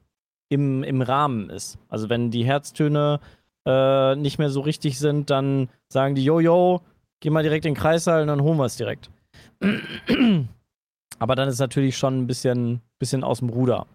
[0.49, 1.79] im, im Rahmen ist.
[1.89, 3.21] Also wenn die Herztöne
[3.67, 6.81] äh, nicht mehr so richtig sind, dann sagen die, yo, yo,
[7.21, 9.11] geh mal direkt in den Kreissaal und dann holen wir es direkt.
[11.19, 13.87] Aber dann ist natürlich schon ein bisschen, bisschen aus dem Ruder.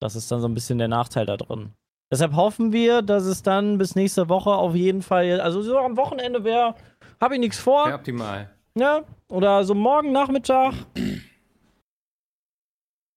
[0.00, 1.72] Das ist dann so ein bisschen der Nachteil da drin.
[2.12, 5.96] Deshalb hoffen wir, dass es dann bis nächste Woche auf jeden Fall, also so am
[5.96, 6.74] Wochenende wäre,
[7.20, 7.88] habe ich nichts vor.
[7.88, 8.50] Ja, optimal.
[8.76, 10.74] Ja, oder so morgen Nachmittag.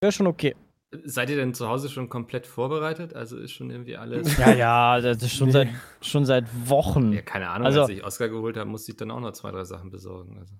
[0.01, 0.55] Wäre schon okay.
[1.03, 3.13] Seid ihr denn zu Hause schon komplett vorbereitet?
[3.13, 4.37] Also ist schon irgendwie alles.
[4.37, 5.53] Ja, ja, das ist schon, nee.
[5.53, 5.67] seit,
[6.01, 7.11] schon seit Wochen.
[7.11, 9.51] Ja, keine Ahnung, also, als ich Oscar geholt habe, musste ich dann auch noch zwei,
[9.51, 10.37] drei Sachen besorgen.
[10.39, 10.55] Also.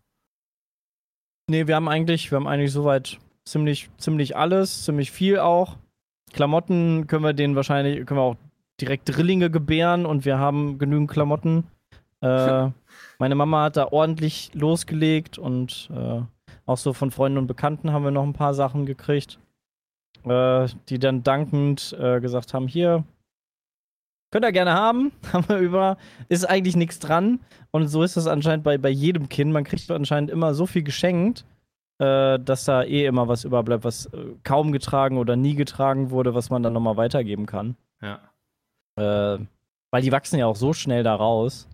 [1.50, 5.78] Nee, wir haben eigentlich, wir haben eigentlich soweit ziemlich, ziemlich alles, ziemlich viel auch.
[6.34, 8.38] Klamotten können wir denen wahrscheinlich, können wir auch
[8.82, 11.64] direkt Drillinge gebären und wir haben genügend Klamotten.
[12.22, 12.70] Äh,
[13.20, 16.22] meine Mama hat da ordentlich losgelegt und äh,
[16.66, 19.40] auch so von Freunden und Bekannten haben wir noch ein paar Sachen gekriegt
[20.26, 23.04] äh, die dann dankend äh, gesagt haben: Hier,
[24.32, 25.98] könnt ihr gerne haben, haben wir über,
[26.30, 27.40] ist eigentlich nichts dran.
[27.72, 29.52] Und so ist das anscheinend bei, bei jedem Kind.
[29.52, 31.46] Man kriegt anscheinend immer so viel geschenkt,
[32.00, 36.34] äh, dass da eh immer was überbleibt, was äh, kaum getragen oder nie getragen wurde,
[36.34, 37.76] was man dann nochmal weitergeben kann.
[38.02, 38.20] Ja.
[38.96, 39.40] Äh,
[39.92, 41.68] weil die wachsen ja auch so schnell da raus.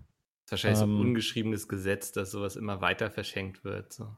[0.46, 3.94] Das ist wahrscheinlich ähm, so ein ähm, ungeschriebenes Gesetz, dass sowas immer weiter verschenkt wird.
[3.94, 4.16] So.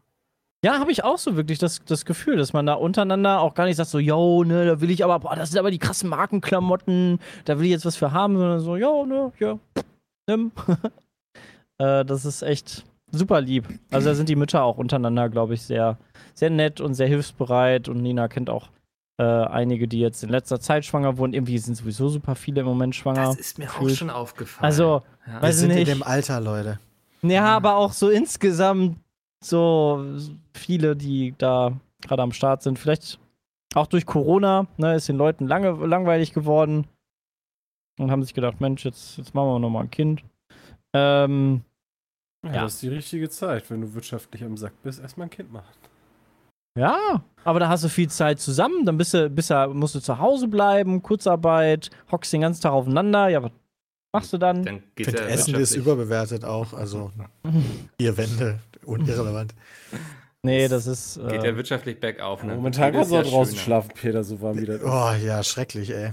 [0.65, 3.65] Ja, habe ich auch so wirklich das, das Gefühl, dass man da untereinander auch gar
[3.65, 6.09] nicht sagt, so, yo, ne, da will ich aber, boah, das sind aber die krassen
[6.09, 9.59] Markenklamotten, da will ich jetzt was für haben, sondern so, yo, ne, ja,
[10.27, 10.51] nimm.
[11.77, 13.67] äh, das ist echt super lieb.
[13.91, 15.99] Also da sind die Mütter auch untereinander, glaube ich, sehr,
[16.33, 18.69] sehr nett und sehr hilfsbereit und Nina kennt auch
[19.19, 21.33] äh, einige, die jetzt in letzter Zeit schwanger wurden.
[21.33, 23.25] Irgendwie sind sowieso super viele im Moment schwanger.
[23.25, 24.65] Das ist mir auch schon aufgefallen.
[24.65, 25.43] Also, ja.
[25.43, 25.87] weiß Wir sind nicht.
[25.89, 26.79] in dem Alter, Leute.
[27.21, 28.97] Ja, aber auch so insgesamt
[29.45, 30.05] so
[30.53, 32.79] viele, die da gerade am Start sind.
[32.79, 33.19] Vielleicht
[33.73, 36.87] auch durch Corona, ne, ist den Leuten lange, langweilig geworden
[37.99, 40.23] und haben sich gedacht, Mensch, jetzt, jetzt machen wir nochmal ein Kind.
[40.93, 41.61] Ähm,
[42.45, 45.31] ja, ja, das ist die richtige Zeit, wenn du wirtschaftlich am Sack bist, erstmal ein
[45.31, 45.73] Kind machen.
[46.77, 50.01] Ja, aber da hast du viel Zeit zusammen, dann bist du, bist du, musst du
[50.01, 53.51] zu Hause bleiben, Kurzarbeit, hockst den ganzen Tag aufeinander, ja, was
[54.13, 54.63] machst du dann?
[54.63, 57.11] dann ich finde, Essen ist überbewertet auch, also
[57.99, 59.53] vier Wände, irrelevant.
[60.43, 61.19] Nee, das ist.
[61.27, 62.55] Geht äh, ja wirtschaftlich bergauf, ne?
[62.55, 64.79] Momentan kannst du auch draußen schlafen, Peter, so warm wieder.
[64.83, 66.11] Oh ja, schrecklich, ey.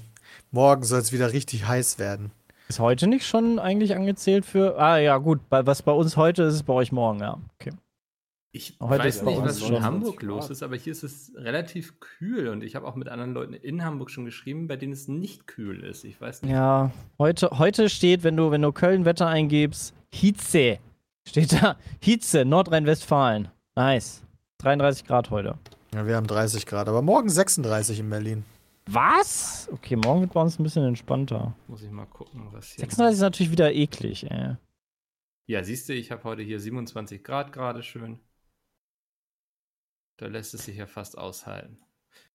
[0.51, 2.31] Morgen soll es wieder richtig heiß werden.
[2.69, 4.79] Ist heute nicht schon eigentlich angezählt für.
[4.79, 7.39] Ah ja, gut, bei, was bei uns heute ist, ist bei euch morgen, ja.
[7.59, 7.73] Okay.
[8.55, 12.49] Ich Heute weiß nicht, was in Hamburg los ist, aber hier ist es relativ kühl
[12.49, 15.47] und ich habe auch mit anderen Leuten in Hamburg schon geschrieben, bei denen es nicht
[15.47, 16.05] kühl ist.
[16.05, 16.53] Ich weiß nicht.
[16.53, 20.79] Ja, heute, heute steht, wenn du, wenn du Köln-Wetter eingibst, Hitze.
[21.27, 23.49] Steht da, Hitze, Nordrhein-Westfalen.
[23.77, 24.23] Nice.
[24.59, 25.59] 33 Grad heute.
[25.95, 28.45] Ja, wir haben 30 Grad, aber morgen 36 in Berlin.
[28.87, 29.69] Was?
[29.73, 31.55] Okay, morgen wird bei uns ein bisschen entspannter.
[31.69, 32.81] Muss ich mal gucken, was hier.
[32.81, 34.57] 36 ist natürlich wieder eklig, ey.
[35.47, 38.19] Ja, siehst du, ich habe heute hier 27 Grad gerade schön.
[40.19, 41.79] Da lässt es sich ja fast aushalten.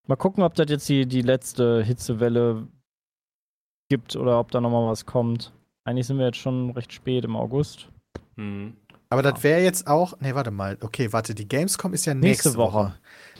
[0.05, 2.67] Mal gucken, ob das jetzt die, die letzte Hitzewelle
[3.89, 5.53] gibt oder ob da nochmal was kommt.
[5.83, 7.89] Eigentlich sind wir jetzt schon recht spät im August.
[8.37, 8.77] Mhm.
[9.09, 10.19] Aber das wäre jetzt auch.
[10.19, 10.77] Nee, warte mal.
[10.81, 12.73] Okay, warte, die Gamescom ist ja nächste, nächste Woche.
[12.73, 12.95] Woche.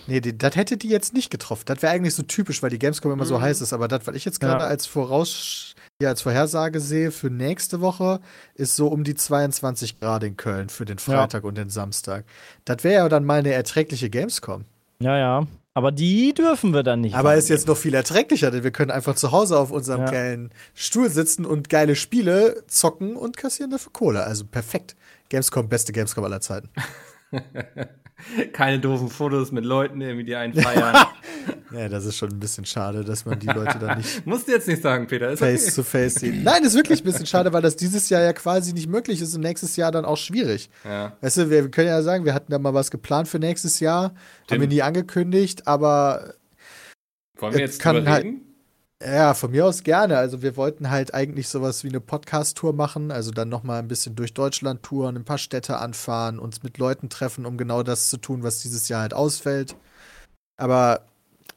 [0.08, 1.64] Nee, die, das hätte die jetzt nicht getroffen.
[1.66, 3.30] Das wäre eigentlich so typisch, weil die Gamescom immer mhm.
[3.30, 3.74] so heiß ist.
[3.74, 4.70] Aber das, was ich jetzt gerade ja.
[4.70, 8.22] als Voraus, ja, als Vorhersage sehe für nächste Woche,
[8.56, 11.50] ist so um die 22 Grad in Köln für den Freitag ja.
[11.50, 12.24] und den Samstag.
[12.64, 14.64] Das wäre ja dann mal eine erträgliche Gamescom.
[15.00, 15.48] Ja, ja.
[15.78, 17.14] Aber die dürfen wir dann nicht.
[17.14, 20.10] Aber ist jetzt noch viel erträglicher, denn wir können einfach zu Hause auf unserem ja.
[20.10, 24.24] geilen Stuhl sitzen und geile Spiele zocken und kassieren dafür Kohle.
[24.24, 24.96] Also perfekt.
[25.30, 26.72] Gamescom, beste Gamescom aller Zeiten.
[28.54, 30.96] Keine doofen Fotos mit Leuten, irgendwie die einen feiern.
[31.72, 34.26] Ja, das ist schon ein bisschen schade, dass man die Leute dann nicht.
[34.26, 35.30] Musst du jetzt nicht sagen, Peter.
[35.32, 35.76] Ist face okay.
[35.76, 36.44] to face sehen.
[36.44, 39.36] Nein, ist wirklich ein bisschen schade, weil das dieses Jahr ja quasi nicht möglich ist
[39.36, 40.70] und nächstes Jahr dann auch schwierig.
[40.86, 41.18] Ja.
[41.22, 44.14] Weißt du, wir können ja sagen, wir hatten da mal was geplant für nächstes Jahr,
[44.48, 44.56] Tim.
[44.56, 46.36] haben wir nie angekündigt, aber.
[47.38, 48.26] Wollen wir jetzt kann halt,
[49.04, 50.18] ja, von mir aus gerne.
[50.18, 53.88] Also wir wollten halt eigentlich sowas wie eine Podcast-Tour machen, also dann noch mal ein
[53.88, 58.10] bisschen durch Deutschland touren, ein paar Städte anfahren, uns mit Leuten treffen, um genau das
[58.10, 59.76] zu tun, was dieses Jahr halt ausfällt.
[60.58, 61.06] Aber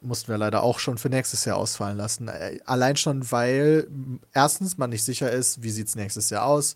[0.01, 2.27] mussten wir leider auch schon für nächstes Jahr ausfallen lassen.
[2.27, 3.87] Äh, allein schon, weil
[4.33, 6.75] erstens man nicht sicher ist, wie sieht es nächstes Jahr aus,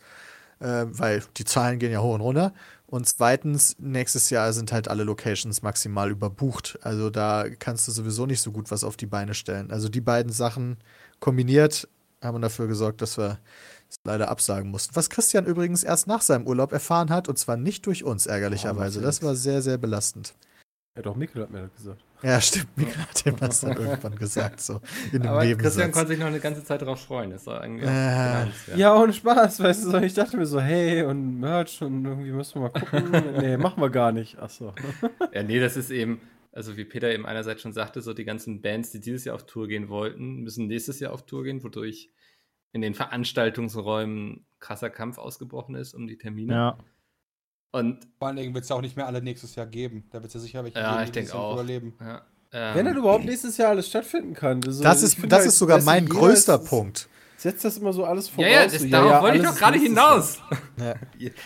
[0.59, 2.53] äh, weil die Zahlen gehen ja hoch und runter.
[2.87, 6.77] Und zweitens, nächstes Jahr sind halt alle Locations maximal überbucht.
[6.81, 9.71] Also da kannst du sowieso nicht so gut was auf die Beine stellen.
[9.71, 10.77] Also die beiden Sachen
[11.19, 11.87] kombiniert
[12.23, 13.39] haben dafür gesorgt, dass wir
[13.89, 14.95] es leider absagen mussten.
[14.95, 19.01] Was Christian übrigens erst nach seinem Urlaub erfahren hat und zwar nicht durch uns, ärgerlicherweise.
[19.01, 20.33] Das war sehr, sehr belastend.
[20.95, 22.04] Ja, doch, Mikkel hat mir das gesagt.
[22.23, 22.77] Ja, stimmt.
[22.77, 25.73] Mikkel hat ihm das dann irgendwann gesagt, so in einem Aber Nebensatz.
[25.73, 27.31] Christian konnte sich noch eine ganze Zeit darauf freuen.
[27.31, 31.39] Das war eigentlich äh, ja, ohne Spaß, weißt du, ich dachte mir so, hey, und
[31.39, 33.11] Merch und irgendwie müssen wir mal gucken.
[33.39, 34.39] nee, machen wir gar nicht.
[34.39, 34.73] Achso.
[35.33, 38.61] ja, nee, das ist eben, also wie Peter eben einerseits schon sagte, so die ganzen
[38.61, 42.11] Bands, die dieses Jahr auf Tour gehen wollten, müssen nächstes Jahr auf Tour gehen, wodurch
[42.71, 46.53] in den Veranstaltungsräumen krasser Kampf ausgebrochen ist um die Termine.
[46.53, 46.77] Ja.
[47.71, 50.05] Und Vor allen Dingen wird es ja auch nicht mehr alle nächstes Jahr geben.
[50.11, 51.53] Da wird es ja sicher welche ja, geben, ich die denke auch.
[51.53, 51.93] überleben.
[51.99, 52.21] Ja.
[52.53, 54.61] Ähm, Wenn dann überhaupt nächstes Jahr alles stattfinden kann.
[54.65, 57.09] Also, das ist, das halt, ist sogar mein größter Punkt.
[57.37, 58.49] Setzt das immer so alles voraus.
[58.49, 60.39] Ja, ja, das, so, darauf ja, wollte ich doch gerade hinaus.
[60.77, 60.95] Ja.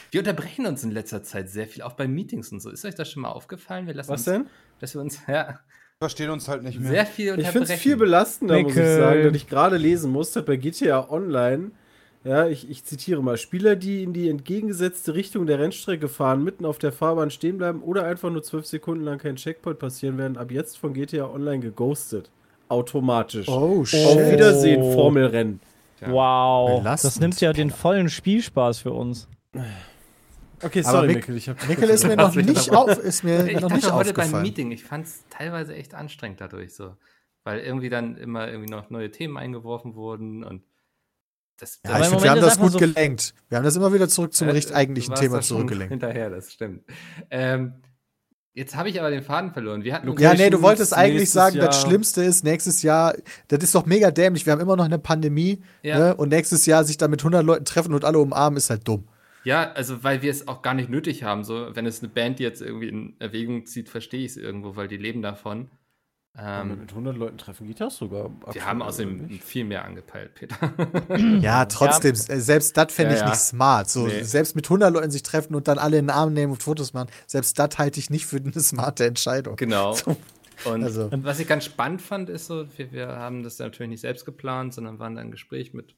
[0.10, 2.72] Wir unterbrechen uns in letzter Zeit sehr viel, auch bei Meetings und so.
[2.72, 3.86] Ist euch das schon mal aufgefallen?
[3.86, 4.48] Wir lassen Was uns, denn?
[4.80, 5.60] Dass wir uns, ja.
[6.00, 6.90] Verstehen uns halt nicht mehr.
[6.90, 7.48] Sehr viel unterbrechen.
[7.48, 8.70] Ich finde es viel belastender, Mickel.
[8.70, 11.72] muss ich sagen, dass ich gerade lesen musste bei GTA Online
[12.24, 16.66] ja, ich, ich zitiere mal: Spieler, die in die entgegengesetzte Richtung der Rennstrecke fahren, mitten
[16.66, 20.38] auf der Fahrbahn stehen bleiben oder einfach nur zwölf Sekunden lang kein Checkpoint passieren, werden
[20.38, 22.30] ab jetzt von GTA Online geghostet.
[22.68, 23.48] Automatisch.
[23.48, 24.06] Oh, shit.
[24.06, 25.60] Auf Wiedersehen, Formelrennen.
[26.02, 26.12] Ja.
[26.12, 26.82] Wow.
[26.82, 27.14] Belastend.
[27.14, 29.28] Das nimmt ja den vollen Spielspaß für uns.
[30.62, 31.38] Okay, sorry, Mick, Mikkel.
[31.38, 34.42] Ich hab Mikkel ist mir noch nicht, auf, ist mir ich noch nicht heute beim
[34.42, 36.96] Meeting, ich fand es teilweise echt anstrengend dadurch so.
[37.44, 40.62] Weil irgendwie dann immer irgendwie noch neue Themen eingeworfen wurden und
[41.60, 43.34] das, ja, ich finde, wir haben das gut so gelenkt.
[43.50, 45.92] Wir haben das immer wieder zurück zum äh, eigentlichen Thema zurückgelenkt.
[45.92, 46.84] Hinterher, das stimmt.
[47.30, 47.74] Ähm,
[48.54, 49.84] jetzt habe ich aber den Faden verloren.
[49.84, 53.16] Wir hatten ja, nee, du wolltest eigentlich sagen, Jahr das Schlimmste ist nächstes Jahr,
[53.48, 54.46] das ist doch mega dämlich.
[54.46, 56.00] Wir haben immer noch eine Pandemie ja.
[56.00, 56.16] ne?
[56.16, 59.08] und nächstes Jahr sich da mit 100 Leuten treffen und alle umarmen, ist halt dumm.
[59.44, 61.44] Ja, also weil wir es auch gar nicht nötig haben.
[61.44, 64.88] So, wenn es eine Band jetzt irgendwie in Erwägung zieht, verstehe ich es irgendwo, weil
[64.88, 65.70] die leben davon.
[66.38, 68.32] Ähm, mit 100 Leuten treffen geht das sogar.
[68.52, 70.74] Wir haben außerdem viel mehr angepeilt, Peter.
[71.42, 72.36] ja, trotzdem, ja.
[72.36, 73.32] Äh, selbst das fände ich ja, ja.
[73.32, 73.90] nicht smart.
[73.90, 74.24] So, nee.
[74.24, 76.94] Selbst mit 100 Leuten sich treffen und dann alle in den Arm nehmen und Fotos
[76.94, 79.56] machen, selbst das halte ich nicht für eine smarte Entscheidung.
[79.56, 79.96] Genau.
[80.62, 80.72] So.
[80.72, 81.10] Und also.
[81.24, 84.74] was ich ganz spannend fand, ist so, wir, wir haben das natürlich nicht selbst geplant,
[84.74, 85.96] sondern waren da im Gespräch mit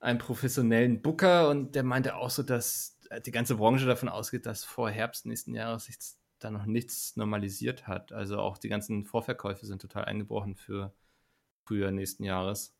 [0.00, 4.64] einem professionellen Booker und der meinte auch so, dass die ganze Branche davon ausgeht, dass
[4.64, 5.96] vor Herbst nächsten Jahres sich
[6.40, 8.12] da noch nichts normalisiert hat.
[8.12, 10.92] Also auch die ganzen Vorverkäufe sind total eingebrochen für
[11.64, 12.74] Frühjahr nächsten Jahres.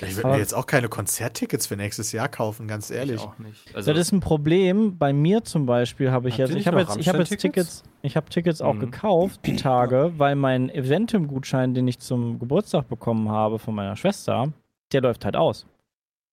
[0.00, 3.16] Ich würde mir jetzt auch keine Konzerttickets für nächstes Jahr kaufen, ganz ehrlich.
[3.16, 3.74] Ich auch nicht.
[3.74, 4.96] Also das ist ein Problem.
[4.96, 8.16] Bei mir zum Beispiel habe ich jetzt, ich habe jetzt, ich habe jetzt Tickets, ich
[8.16, 8.80] habe Tickets auch mhm.
[8.80, 14.50] gekauft die Tage, weil mein Eventim-Gutschein, den ich zum Geburtstag bekommen habe von meiner Schwester,
[14.92, 15.66] der läuft halt aus.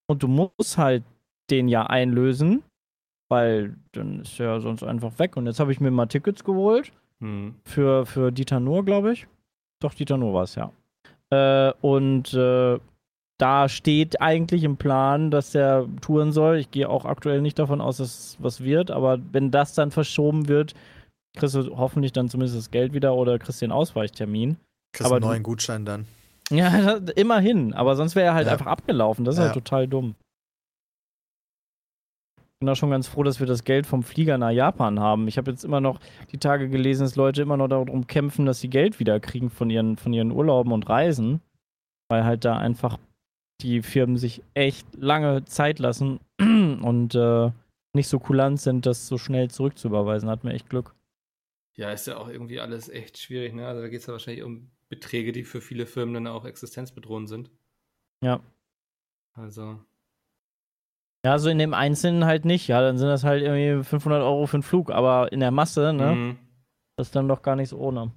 [0.07, 1.03] Und du musst halt
[1.49, 2.63] den ja einlösen
[3.29, 5.37] weil dann ist er sonst einfach weg.
[5.37, 6.91] Und jetzt habe ich mir mal Tickets geholt.
[7.21, 7.55] Hm.
[7.63, 9.27] Für, für Dieter Nuhr, glaube ich.
[9.81, 10.71] Doch, Dieter Nuhr war es, ja.
[11.29, 12.79] Äh, und äh,
[13.37, 16.57] da steht eigentlich im Plan, dass der touren soll.
[16.57, 20.47] Ich gehe auch aktuell nicht davon aus, dass was wird, aber wenn das dann verschoben
[20.49, 20.73] wird,
[21.37, 24.57] kriegst du hoffentlich dann zumindest das Geld wieder oder kriegst den Ausweichtermin.
[24.91, 26.05] Kriegst aber einen neuen Gutschein dann.
[26.49, 27.73] Ja, immerhin.
[27.73, 28.53] Aber sonst wäre er halt ja.
[28.53, 29.23] einfach abgelaufen.
[29.23, 29.45] Das ist ja.
[29.45, 30.15] halt total dumm
[32.59, 35.27] bin auch schon ganz froh, dass wir das Geld vom Flieger nach Japan haben.
[35.27, 35.99] Ich habe jetzt immer noch
[36.31, 39.69] die Tage gelesen, dass Leute immer noch darum kämpfen, dass sie Geld wieder kriegen von
[39.69, 41.41] ihren, von ihren Urlauben und Reisen,
[42.09, 42.97] weil halt da einfach
[43.61, 47.51] die Firmen sich echt lange Zeit lassen und äh,
[47.93, 50.29] nicht so kulant sind, das so schnell zurückzuüberweisen.
[50.29, 50.93] Hat mir echt Glück.
[51.77, 53.67] Ja, ist ja auch irgendwie alles echt schwierig, ne?
[53.67, 57.29] Also da geht es ja wahrscheinlich um Beträge, die für viele Firmen dann auch existenzbedrohend
[57.29, 57.51] sind.
[58.21, 58.41] Ja.
[59.33, 59.79] Also,
[61.25, 62.67] ja, so in dem Einzelnen halt nicht.
[62.67, 64.91] Ja, dann sind das halt irgendwie 500 Euro für einen Flug.
[64.91, 66.15] Aber in der Masse, ne?
[66.15, 66.37] Mhm.
[66.95, 68.11] Das ist dann doch gar nicht so ohne.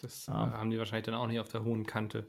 [0.00, 0.34] Das ja.
[0.34, 2.26] haben die wahrscheinlich dann auch nicht auf der hohen Kante.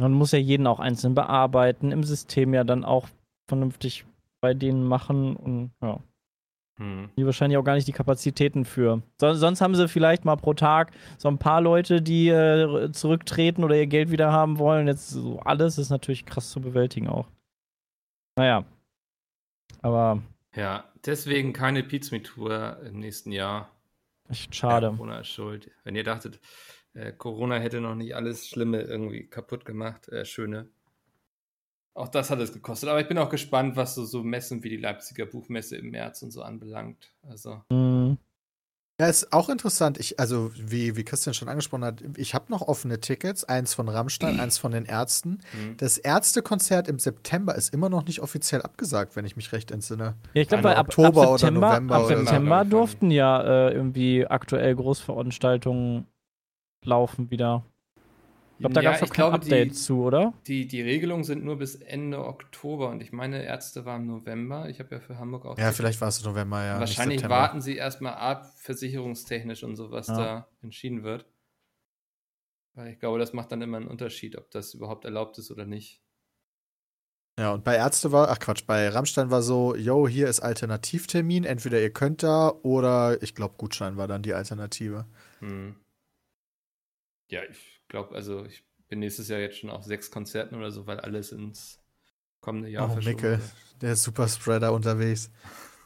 [0.00, 3.08] Man muss ja jeden auch einzeln bearbeiten, im System ja dann auch
[3.48, 4.04] vernünftig
[4.40, 5.98] bei denen machen und ja.
[6.78, 7.10] Hm.
[7.16, 9.02] Die wahrscheinlich auch gar nicht die Kapazitäten für.
[9.20, 13.64] So, sonst haben sie vielleicht mal pro Tag so ein paar Leute, die äh, zurücktreten
[13.64, 14.86] oder ihr Geld wieder haben wollen.
[14.86, 17.26] Jetzt so alles ist natürlich krass zu bewältigen auch.
[18.38, 18.64] Naja.
[19.82, 20.22] Aber.
[20.54, 23.68] Ja, deswegen keine Pizza Tour im nächsten Jahr.
[24.28, 24.90] Echt schade.
[24.90, 25.72] Corona ist schuld.
[25.82, 26.38] Wenn ihr dachtet,
[26.94, 30.68] äh, Corona hätte noch nicht alles Schlimme irgendwie kaputt gemacht, äh, Schöne.
[31.94, 32.88] Auch das hat es gekostet.
[32.88, 36.22] Aber ich bin auch gespannt, was so, so Messen wie die Leipziger Buchmesse im März
[36.22, 37.12] und so anbelangt.
[37.22, 37.62] Also.
[37.70, 38.18] Mhm.
[39.00, 39.98] Ja, ist auch interessant.
[39.98, 43.44] Ich, also, wie, wie Christian schon angesprochen hat, ich habe noch offene Tickets.
[43.44, 45.38] Eins von Rammstein, eins von den Ärzten.
[45.52, 45.76] Mhm.
[45.76, 50.14] Das Ärztekonzert im September ist immer noch nicht offiziell abgesagt, wenn ich mich recht entsinne.
[50.34, 51.94] Ja, ich glaube, ab, Oktober ab September, oder November.
[51.94, 52.70] Ab September so.
[52.70, 56.08] durften ja äh, irgendwie aktuell Großveranstaltungen
[56.84, 57.64] laufen wieder.
[58.58, 60.34] Ich glaube, da ja, gab es kein Update die, zu, oder?
[60.48, 64.68] Die, die Regelungen sind nur bis Ende Oktober und ich meine, Ärzte waren im November.
[64.68, 65.56] Ich habe ja für Hamburg auch.
[65.56, 66.80] Ja, vielleicht war es November, ja.
[66.80, 70.16] Wahrscheinlich warten sie erstmal ab, versicherungstechnisch und so, was ja.
[70.16, 71.24] da entschieden wird.
[72.74, 75.64] Weil ich glaube, das macht dann immer einen Unterschied, ob das überhaupt erlaubt ist oder
[75.64, 76.02] nicht.
[77.38, 81.44] Ja, und bei Ärzte war, ach Quatsch, bei Rammstein war so, yo, hier ist Alternativtermin,
[81.44, 85.06] entweder ihr könnt da oder ich glaube, Gutschein war dann die Alternative.
[85.38, 85.76] Hm.
[87.28, 90.86] Ja, ich glaube, also ich bin nächstes Jahr jetzt schon auf sechs Konzerten oder so,
[90.86, 91.80] weil alles ins
[92.40, 93.40] kommende Jahr oh, Mickel,
[93.80, 95.30] der Superspreader unterwegs.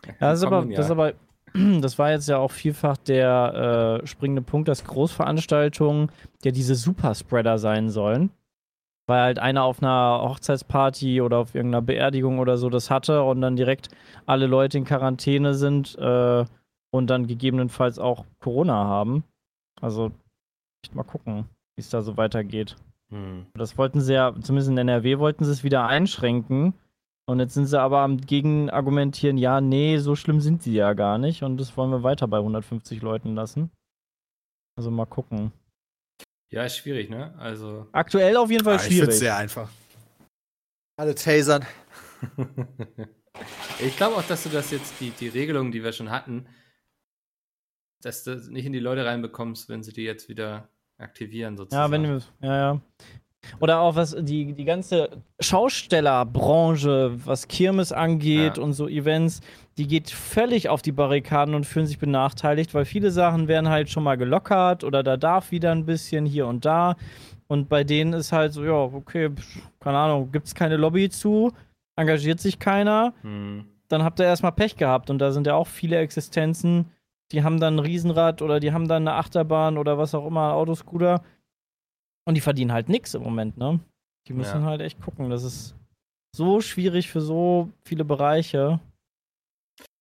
[0.07, 1.15] Ja, das ist, aber, das ist aber,
[1.81, 6.11] das war jetzt ja auch vielfach der äh, springende Punkt, dass Großveranstaltungen
[6.45, 8.31] ja diese Superspreader sein sollen.
[9.09, 13.41] Weil halt einer auf einer Hochzeitsparty oder auf irgendeiner Beerdigung oder so das hatte und
[13.41, 13.89] dann direkt
[14.27, 16.45] alle Leute in Quarantäne sind äh,
[16.91, 19.25] und dann gegebenenfalls auch Corona haben.
[19.81, 20.13] Also
[20.93, 22.77] mal gucken, wie es da so weitergeht.
[23.11, 23.47] Hm.
[23.55, 26.75] Das wollten sie ja, zumindest in NRW wollten sie es wieder einschränken.
[27.27, 31.19] Und jetzt sind sie aber am Gegenargumentieren, ja, nee, so schlimm sind sie ja gar
[31.19, 31.43] nicht.
[31.43, 33.71] Und das wollen wir weiter bei 150 Leuten lassen.
[34.77, 35.53] Also mal gucken.
[36.51, 37.35] Ja, ist schwierig, ne?
[37.39, 37.87] Also.
[37.93, 39.11] Aktuell auf jeden Fall ja, schwierig.
[39.11, 39.71] Ich sehr einfach.
[40.97, 41.65] Alle tasern.
[43.81, 46.47] ich glaube auch, dass du das jetzt, die, die Regelung, die wir schon hatten,
[48.03, 50.69] dass du nicht in die Leute reinbekommst, wenn sie die jetzt wieder
[51.03, 51.93] aktivieren sozusagen.
[51.93, 52.81] Ja, wenn du, ja, ja.
[53.61, 55.11] Oder auch was die, die ganze
[55.41, 58.63] Schaustellerbranche, was Kirmes angeht ja.
[58.63, 59.41] und so Events,
[59.79, 63.91] die geht völlig auf die Barrikaden und fühlen sich benachteiligt, weil viele Sachen werden halt
[63.91, 66.97] schon mal gelockert oder da darf wieder ein bisschen hier und da.
[67.49, 69.31] Und bei denen ist halt so, ja, okay,
[69.81, 71.53] keine Ahnung, gibt es keine Lobby zu,
[71.97, 73.65] engagiert sich keiner, hm.
[73.89, 75.11] dann habt ihr erstmal Pech gehabt.
[75.11, 76.87] Und da sind ja auch viele Existenzen,
[77.33, 80.53] die haben dann ein Riesenrad oder die haben dann eine Achterbahn oder was auch immer,
[80.53, 81.25] Autoscooter.
[82.25, 83.81] Und die verdienen halt nichts im Moment, ne?
[84.29, 84.67] Die müssen ja.
[84.67, 85.31] halt echt gucken.
[85.31, 85.75] Das ist
[86.37, 88.81] so schwierig für so viele Bereiche.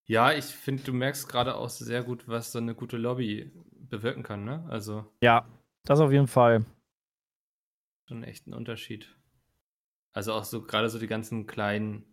[0.07, 4.23] Ja, ich finde, du merkst gerade auch sehr gut, was so eine gute Lobby bewirken
[4.23, 4.65] kann, ne?
[4.69, 5.05] Also.
[5.23, 5.47] Ja,
[5.85, 6.65] das auf jeden Fall.
[8.07, 9.15] Schon echt ein Unterschied.
[10.13, 12.05] Also auch so gerade so die ganzen kleinen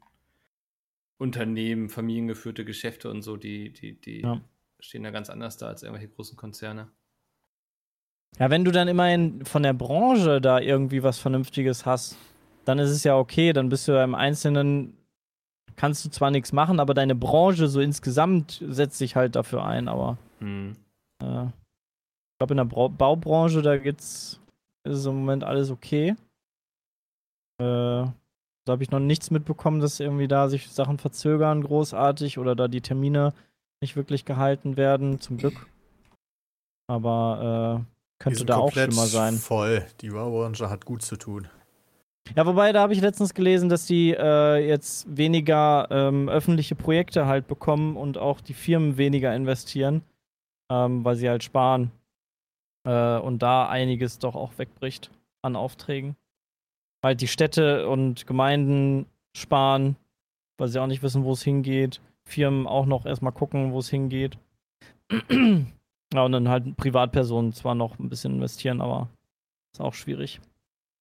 [1.19, 4.41] Unternehmen, familiengeführte Geschäfte und so, die, die, die ja
[4.81, 6.89] stehen da ganz anders da als irgendwelche großen Konzerne.
[8.39, 12.17] Ja, wenn du dann immerhin von der Branche da irgendwie was Vernünftiges hast,
[12.65, 14.97] dann ist es ja okay, dann bist du ja im Einzelnen,
[15.77, 19.89] kannst du zwar nichts machen, aber deine Branche so insgesamt setzt sich halt dafür ein,
[19.89, 20.77] aber hm.
[21.23, 24.39] äh, ich glaube in der Bra Baubranche, da geht's,
[24.85, 26.15] ist im Moment alles okay.
[27.61, 28.05] Äh,
[28.69, 32.69] da habe ich noch nichts mitbekommen, dass irgendwie da sich Sachen verzögern großartig oder da
[32.69, 33.33] die Termine
[33.81, 35.67] nicht wirklich gehalten werden, zum Glück.
[36.89, 39.35] Aber äh, könnte da auch schlimmer sein.
[39.35, 39.87] Voll.
[40.01, 41.49] Die Baubranche hat gut zu tun.
[42.37, 47.27] Ja, wobei, da habe ich letztens gelesen, dass die äh, jetzt weniger ähm, öffentliche Projekte
[47.27, 50.03] halt bekommen und auch die Firmen weniger investieren,
[50.71, 51.91] ähm, weil sie halt sparen.
[52.87, 55.11] Äh, und da einiges doch auch wegbricht
[55.43, 56.17] an Aufträgen.
[57.03, 59.97] Weil die Städte und Gemeinden sparen,
[60.59, 62.01] weil sie auch nicht wissen, wo es hingeht.
[62.29, 64.39] Firmen auch noch erstmal gucken, wo es hingeht.
[65.31, 69.09] ja, und dann halt Privatpersonen zwar noch ein bisschen investieren, aber
[69.75, 70.41] ist auch schwierig.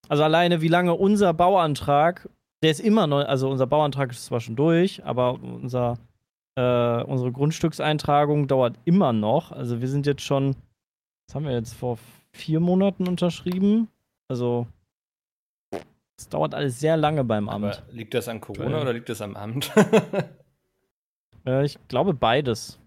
[0.07, 2.29] Also alleine, wie lange unser Bauantrag,
[2.63, 5.97] der ist immer noch, also unser Bauantrag ist zwar schon durch, aber unser,
[6.57, 9.51] äh, unsere Grundstückseintragung dauert immer noch.
[9.51, 10.55] Also wir sind jetzt schon,
[11.27, 11.99] was haben wir jetzt vor
[12.31, 13.89] vier Monaten unterschrieben?
[14.29, 14.65] Also
[16.17, 17.65] es dauert alles sehr lange beim Amt.
[17.65, 19.73] Aber liegt das an Corona oder liegt das am Amt?
[21.47, 22.79] Äh, ich glaube beides.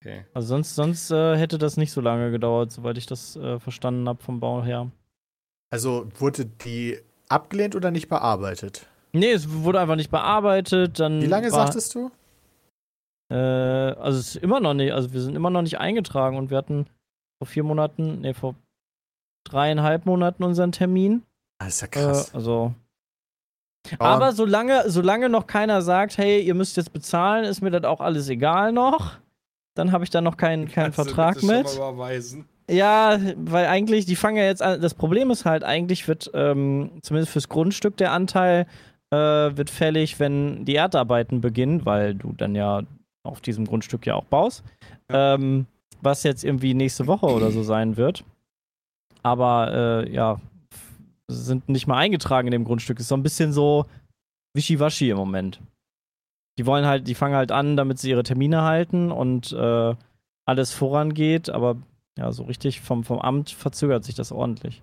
[0.00, 0.24] Okay.
[0.32, 4.08] Also sonst, sonst äh, hätte das nicht so lange gedauert, soweit ich das äh, verstanden
[4.08, 4.90] habe vom Bau her.
[5.70, 8.86] Also wurde die abgelehnt oder nicht bearbeitet?
[9.12, 11.00] Nee, es wurde einfach nicht bearbeitet.
[11.00, 12.10] Dann Wie lange sagtest du?
[13.30, 16.50] Äh, also es ist immer noch nicht, also wir sind immer noch nicht eingetragen und
[16.50, 16.86] wir hatten
[17.38, 18.54] vor vier Monaten, nee, vor
[19.44, 21.22] dreieinhalb Monaten unseren Termin.
[21.58, 22.30] Das ist ja krass.
[22.30, 22.74] Äh, also.
[23.98, 28.00] Aber, solange, solange noch keiner sagt, hey, ihr müsst jetzt bezahlen, ist mir das auch
[28.00, 29.12] alles egal noch.
[29.74, 31.66] Dann habe ich da noch keinen keinen Vertrag mit.
[32.70, 34.80] Ja, weil eigentlich, die fangen ja jetzt an.
[34.80, 38.66] Das Problem ist halt, eigentlich wird ähm, zumindest fürs Grundstück der Anteil
[39.10, 42.82] äh, wird fällig, wenn die Erdarbeiten beginnen, weil du dann ja
[43.24, 44.62] auf diesem Grundstück ja auch baust.
[45.10, 45.34] Ja.
[45.34, 45.66] Ähm,
[46.00, 48.24] was jetzt irgendwie nächste Woche oder so sein wird.
[49.22, 50.40] Aber äh, ja,
[51.30, 52.98] sind nicht mal eingetragen in dem Grundstück.
[53.00, 53.86] Ist so ein bisschen so
[54.54, 55.60] wischiwaschi im Moment.
[56.58, 59.94] Die wollen halt, die fangen halt an, damit sie ihre Termine halten und äh,
[60.44, 61.76] alles vorangeht, aber
[62.18, 64.82] ja, so richtig vom, vom Amt verzögert sich das ordentlich.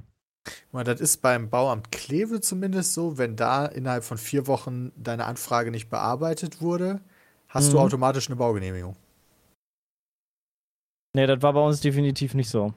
[0.71, 5.71] Das ist beim Bauamt Kleve zumindest so, wenn da innerhalb von vier Wochen deine Anfrage
[5.71, 7.01] nicht bearbeitet wurde,
[7.49, 7.73] hast mhm.
[7.73, 8.95] du automatisch eine Baugenehmigung.
[11.13, 12.73] Nee, das war bei uns definitiv nicht so.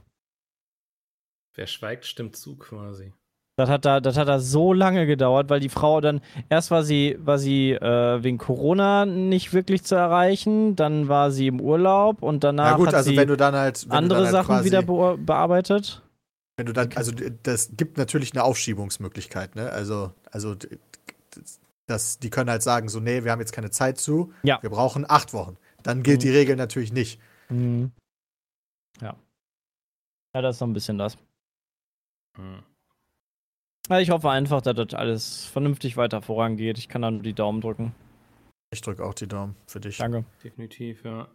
[1.54, 3.12] Wer schweigt, stimmt zu quasi.
[3.60, 6.82] Das hat da, das hat da so lange gedauert, weil die Frau dann, erst war
[6.82, 12.22] sie, war sie äh, wegen Corona nicht wirklich zu erreichen, dann war sie im Urlaub
[12.22, 14.64] und danach ja gut, hat also sie wenn du dann halt, andere dann halt Sachen
[14.64, 16.00] wieder be bearbeitet.
[16.56, 19.68] Wenn du dann, also das gibt natürlich eine Aufschiebungsmöglichkeit, ne?
[19.68, 20.56] Also, also
[21.86, 24.58] das, die können halt sagen, so, nee, wir haben jetzt keine Zeit zu, ja.
[24.62, 25.58] wir brauchen acht Wochen.
[25.82, 26.22] Dann gilt mhm.
[26.22, 27.20] die Regel natürlich nicht.
[27.50, 27.92] Mhm.
[29.02, 29.16] Ja.
[30.34, 31.18] Ja, das ist so ein bisschen das.
[32.38, 32.62] Mhm.
[33.98, 36.78] Ich hoffe einfach, dass das alles vernünftig weiter vorangeht.
[36.78, 37.92] Ich kann da nur die Daumen drücken.
[38.70, 39.98] Ich drücke auch die Daumen für dich.
[39.98, 40.24] Danke.
[40.44, 41.28] Definitiv, ja.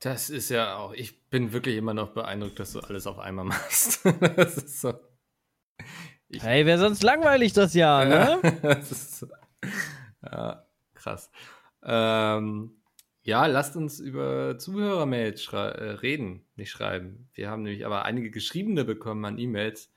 [0.00, 3.44] Das ist ja auch, ich bin wirklich immer noch beeindruckt, dass du alles auf einmal
[3.46, 4.04] machst.
[4.36, 4.94] das ist so.
[6.28, 8.40] Ich, hey, wäre sonst langweilig das Jahr, ne?
[8.62, 9.26] das ist so,
[10.22, 10.64] ja,
[10.94, 11.30] krass.
[11.82, 12.82] Ähm,
[13.22, 17.28] ja, lasst uns über Zuhörermails äh, reden, nicht schreiben.
[17.34, 19.92] Wir haben nämlich aber einige geschriebene bekommen an E-Mails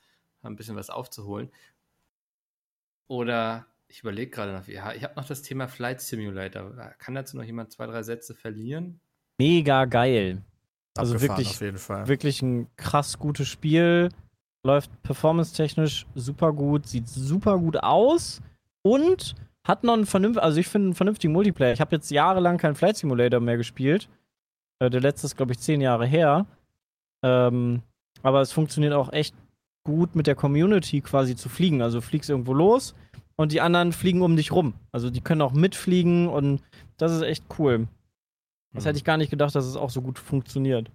[0.50, 1.52] ein bisschen was aufzuholen.
[3.08, 6.72] Oder ich überlege gerade noch, ja, ich habe noch das Thema Flight Simulator.
[6.98, 9.00] Kann dazu noch jemand zwei, drei Sätze verlieren?
[9.38, 10.42] Mega geil.
[10.96, 14.10] Also wirklich, wirklich ein krass gutes Spiel.
[14.66, 18.42] Läuft performance-technisch super gut, sieht super gut aus
[18.82, 19.36] und
[19.68, 21.74] hat noch einen vernünftigen, also ich finde einen vernünftigen Multiplayer.
[21.74, 24.10] Ich habe jetzt jahrelang keinen Flight Simulator mehr gespielt.
[24.80, 26.46] Äh, der letzte ist, glaube ich, zehn Jahre her.
[27.24, 27.82] Ähm,
[28.22, 29.36] aber es funktioniert auch echt
[29.84, 31.82] gut mit der Community quasi zu fliegen.
[31.82, 32.96] Also du fliegst irgendwo los
[33.36, 34.74] und die anderen fliegen um dich rum.
[34.92, 36.62] Also die können auch mitfliegen und
[36.98, 37.88] das ist echt cool.
[38.74, 38.88] Das mhm.
[38.88, 40.90] hätte ich gar nicht gedacht, dass es auch so gut funktioniert.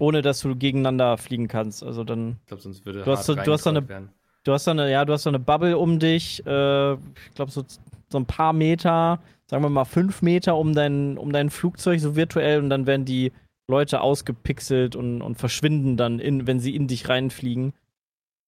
[0.00, 1.82] Ohne dass du gegeneinander fliegen kannst.
[1.82, 2.36] Also dann.
[2.40, 4.10] Ich glaube, sonst würde du hast, so, du hast eine, werden.
[4.42, 6.44] Du hast so eine, ja, du hast so eine Bubble um dich.
[6.44, 7.64] Äh, ich glaube, so,
[8.08, 12.16] so ein paar Meter, sagen wir mal fünf Meter um dein, um dein Flugzeug, so
[12.16, 13.32] virtuell, und dann werden die
[13.68, 17.72] Leute ausgepixelt und, und verschwinden dann, in, wenn sie in dich reinfliegen.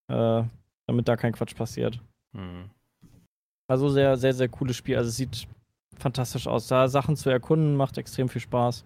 [0.08, 0.44] Äh,
[0.86, 2.00] damit da kein Quatsch passiert.
[2.32, 2.70] Mhm.
[3.68, 4.96] Also sehr, sehr, sehr cooles Spiel.
[4.96, 5.48] Also es sieht
[5.98, 6.68] fantastisch aus.
[6.68, 8.84] Da Sachen zu erkunden macht extrem viel Spaß.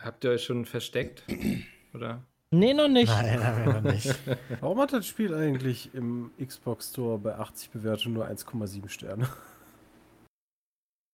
[0.00, 1.24] Habt ihr euch schon versteckt?
[1.94, 2.22] Oder?
[2.50, 3.08] Nee, noch nicht.
[3.08, 4.14] Nein, haben wir noch nicht.
[4.60, 9.28] Warum hat das Spiel eigentlich im Xbox Store bei 80 Bewertungen nur 1,7 Sterne?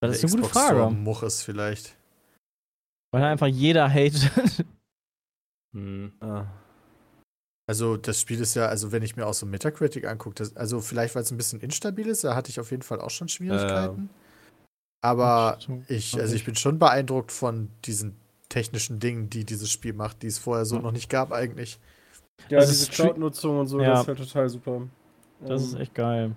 [0.00, 0.76] Das ist eine gute Frage.
[0.76, 1.96] Store Muches vielleicht.
[3.10, 4.30] Weil einfach jeder hatet.
[5.74, 6.12] Hm.
[6.20, 6.46] Ah.
[7.68, 11.14] Also das Spiel ist ja, also wenn ich mir auch so Metacritic angucke, also vielleicht
[11.14, 14.08] weil es ein bisschen instabil ist, da hatte ich auf jeden Fall auch schon Schwierigkeiten.
[14.10, 18.16] Äh, Aber ich, also ich bin schon beeindruckt von diesen
[18.48, 20.82] technischen Dingen, die dieses Spiel macht, die es vorher so ja.
[20.82, 21.78] noch nicht gab eigentlich.
[22.48, 23.90] Ja, also diese Cloud-Nutzung und so, ja.
[23.90, 24.82] das ist halt total super.
[25.40, 26.34] Das ist echt geil.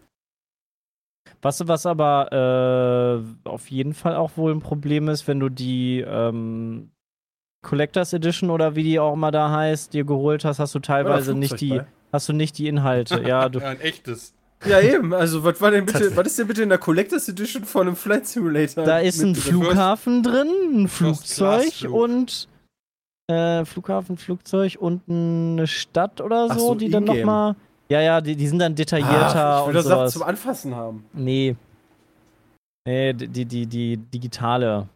[1.41, 6.03] Was, was aber äh, auf jeden Fall auch wohl ein Problem ist, wenn du die
[6.07, 6.91] ähm,
[7.63, 11.33] Collectors Edition oder wie die auch immer da heißt, dir geholt hast, hast du teilweise
[11.33, 11.85] nicht die, bei.
[12.11, 13.21] hast du nicht die Inhalte.
[13.25, 14.33] ja, du, ja, ein echtes.
[14.65, 15.13] Ja, eben.
[15.13, 17.95] Also, was war denn bitte, was ist denn bitte in der Collectors Edition von einem
[17.95, 18.83] Flight Simulator?
[18.83, 22.47] Da ist ein Flughafen drin, ein Flugzeug und
[23.27, 27.55] äh, Flughafen, Flugzeug und eine Stadt oder so, so die dann nochmal
[27.91, 29.45] ja, ja, die, die sind dann detaillierter.
[29.45, 30.13] Ah, ich will das sowas.
[30.13, 31.05] zum Anfassen haben.
[31.11, 31.57] Nee.
[32.85, 34.87] Nee, die, die, die digitale.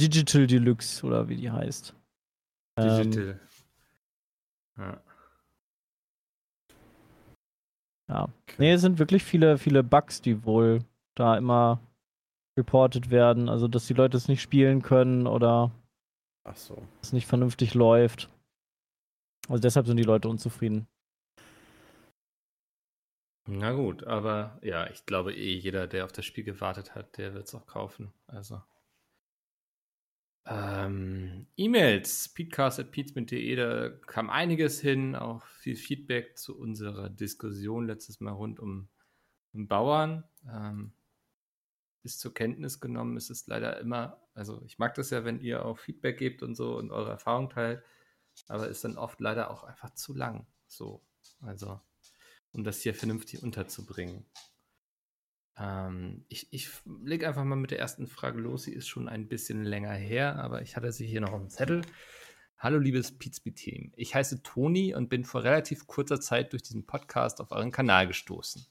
[0.00, 1.94] Digital Deluxe oder wie die heißt.
[2.78, 3.40] Digital.
[4.78, 5.00] Ähm, ja.
[8.08, 8.28] Ja.
[8.58, 10.84] Nee, es sind wirklich viele, viele Bugs, die wohl
[11.16, 11.80] da immer
[12.56, 13.48] reported werden.
[13.48, 15.72] Also, dass die Leute es nicht spielen können oder
[16.44, 16.80] Ach so.
[17.02, 18.28] es nicht vernünftig läuft.
[19.48, 20.86] Also deshalb sind die Leute unzufrieden.
[23.46, 27.34] Na gut, aber ja, ich glaube eh, jeder, der auf das Spiel gewartet hat, der
[27.34, 28.12] wird es auch kaufen.
[28.26, 28.62] Also.
[30.46, 38.32] Ähm, E-Mails, peatcast.peats.de, da kam einiges hin, auch viel Feedback zu unserer Diskussion letztes Mal
[38.32, 38.88] rund um,
[39.52, 40.24] um Bauern.
[40.46, 40.92] Ähm,
[42.02, 45.64] ist zur Kenntnis genommen, es ist leider immer, also ich mag das ja, wenn ihr
[45.64, 47.82] auch Feedback gebt und so und eure Erfahrung teilt,
[48.48, 50.46] aber ist dann oft leider auch einfach zu lang.
[50.66, 51.02] So,
[51.40, 51.80] also,
[52.54, 54.24] um das hier vernünftig unterzubringen.
[55.58, 56.70] Ähm, ich ich
[57.02, 58.62] lege einfach mal mit der ersten Frage los.
[58.62, 61.82] Sie ist schon ein bisschen länger her, aber ich hatte sie hier noch dem Zettel.
[62.58, 63.92] Hallo, liebes Pizby-Team.
[63.96, 68.06] Ich heiße Toni und bin vor relativ kurzer Zeit durch diesen Podcast auf euren Kanal
[68.06, 68.64] gestoßen.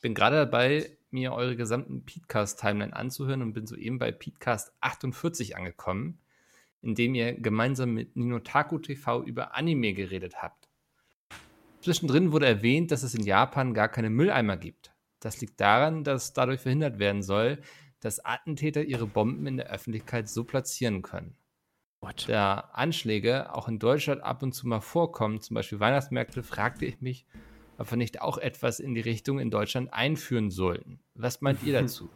[0.00, 6.18] Bin gerade dabei, mir eure gesamten Peatcast-Timeline anzuhören und bin soeben bei Peatcast 48 angekommen,
[6.82, 10.61] in dem ihr gemeinsam mit Ninotaku TV über Anime geredet habt.
[11.82, 14.94] Zwischendrin wurde erwähnt, dass es in Japan gar keine Mülleimer gibt.
[15.20, 17.58] Das liegt daran, dass dadurch verhindert werden soll,
[18.00, 21.36] dass Attentäter ihre Bomben in der Öffentlichkeit so platzieren können.
[22.00, 22.28] What?
[22.28, 27.00] Da Anschläge auch in Deutschland ab und zu mal vorkommen, zum Beispiel Weihnachtsmärkte, fragte ich
[27.00, 27.26] mich,
[27.78, 31.00] ob wir nicht auch etwas in die Richtung in Deutschland einführen sollten.
[31.14, 32.10] Was meint ihr dazu?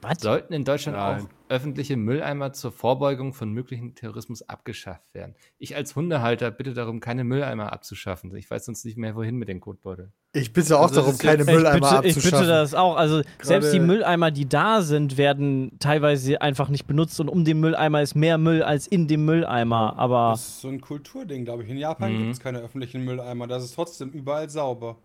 [0.00, 0.20] Was?
[0.20, 1.22] Sollten in Deutschland Nein.
[1.22, 5.34] auch öffentliche Mülleimer zur Vorbeugung von möglichen Terrorismus abgeschafft werden?
[5.58, 8.34] Ich als Hundehalter bitte darum, keine Mülleimer abzuschaffen.
[8.36, 10.12] Ich weiß sonst nicht mehr, wohin mit den Kotbeuteln.
[10.32, 12.18] Ich bitte auch also darum, keine Mülleimer ich bitte, abzuschaffen.
[12.18, 12.96] Ich bitte das auch.
[12.96, 17.44] Also Gerade selbst die Mülleimer, die da sind, werden teilweise einfach nicht benutzt und um
[17.44, 19.98] den Mülleimer ist mehr Müll als in dem Mülleimer.
[19.98, 21.68] Aber das ist so ein Kulturding, glaube ich.
[21.68, 22.18] In Japan mhm.
[22.18, 23.46] gibt es keine öffentlichen Mülleimer.
[23.46, 24.96] Das ist trotzdem überall sauber.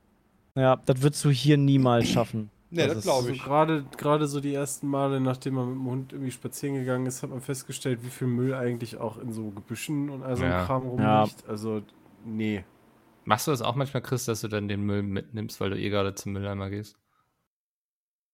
[0.55, 2.49] Ja, das würdest du hier niemals schaffen.
[2.69, 3.39] Nee, das, das glaube ich.
[3.39, 7.05] So gerade, gerade so die ersten Male, nachdem man mit dem Hund irgendwie spazieren gegangen
[7.05, 10.43] ist, hat man festgestellt, wie viel Müll eigentlich auch in so Gebüschen und all so
[10.43, 10.65] ja.
[10.65, 11.41] Kram rumliegt.
[11.43, 11.47] Ja.
[11.47, 11.81] Also,
[12.25, 12.65] nee.
[13.23, 15.89] Machst du das auch manchmal, Chris, dass du dann den Müll mitnimmst, weil du eh
[15.89, 16.97] gerade zum Mülleimer gehst?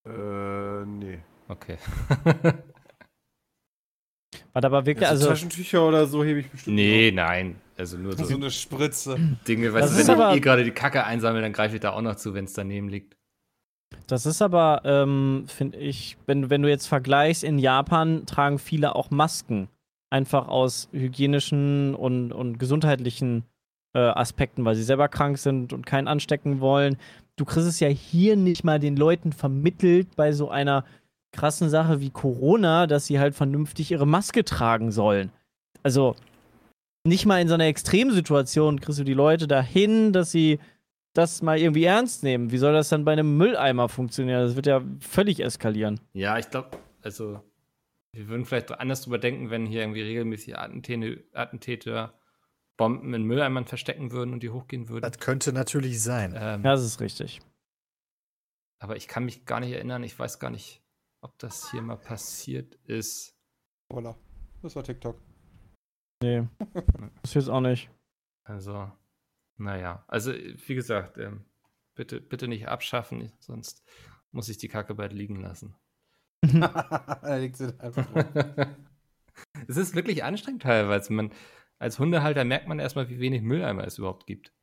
[0.05, 1.19] Äh, nee.
[1.47, 1.77] Okay.
[4.53, 5.29] Warte, aber wirklich, also.
[5.29, 6.75] Taschentücher oder so hebe ich bestimmt.
[6.75, 7.23] Nee, noch.
[7.23, 7.59] nein.
[7.77, 8.23] Also nur so.
[8.23, 9.17] So eine Spritze.
[9.47, 12.01] Dinge, weißt du, wenn ich eh gerade die Kacke einsammle, dann greife ich da auch
[12.01, 13.15] noch zu, wenn es daneben liegt.
[14.07, 18.95] Das ist aber, ähm, finde ich, wenn, wenn du jetzt vergleichst, in Japan tragen viele
[18.95, 19.69] auch Masken.
[20.09, 23.43] Einfach aus hygienischen und, und gesundheitlichen
[23.95, 26.97] äh, Aspekten, weil sie selber krank sind und keinen anstecken wollen.
[27.35, 30.83] Du kriegst es ja hier nicht mal den Leuten vermittelt bei so einer
[31.31, 35.31] krassen Sache wie Corona, dass sie halt vernünftig ihre Maske tragen sollen.
[35.81, 36.15] Also
[37.05, 40.59] nicht mal in so einer Extremsituation kriegst du die Leute dahin, dass sie
[41.13, 42.51] das mal irgendwie ernst nehmen.
[42.51, 44.41] Wie soll das dann bei einem Mülleimer funktionieren?
[44.41, 45.99] Das wird ja völlig eskalieren.
[46.13, 47.41] Ja, ich glaube, also
[48.11, 52.13] wir würden vielleicht anders drüber denken, wenn hier irgendwie regelmäßig Attentäter, Attentäter
[52.77, 55.03] Bomben in Mülleimern verstecken würden und die hochgehen würden.
[55.03, 56.31] Das könnte natürlich sein.
[56.35, 57.41] Ähm, ja, das ist richtig.
[58.79, 60.03] Aber ich kann mich gar nicht erinnern.
[60.03, 60.83] Ich weiß gar nicht,
[61.21, 63.37] ob das hier mal passiert ist.
[63.91, 64.15] Voilà.
[64.61, 65.19] Das war TikTok.
[66.21, 66.47] Nee.
[67.21, 67.89] das jetzt auch nicht.
[68.43, 68.91] Also,
[69.57, 71.45] naja, also wie gesagt, ähm,
[71.95, 73.83] bitte, bitte nicht abschaffen, sonst
[74.31, 75.75] muss ich die Kacke bald liegen lassen.
[76.43, 78.07] liegt sie einfach
[79.67, 81.13] Es ist wirklich anstrengend teilweise.
[81.13, 81.31] Man,
[81.79, 84.53] als Hundehalter merkt man erstmal, wie wenig Mülleimer es überhaupt gibt.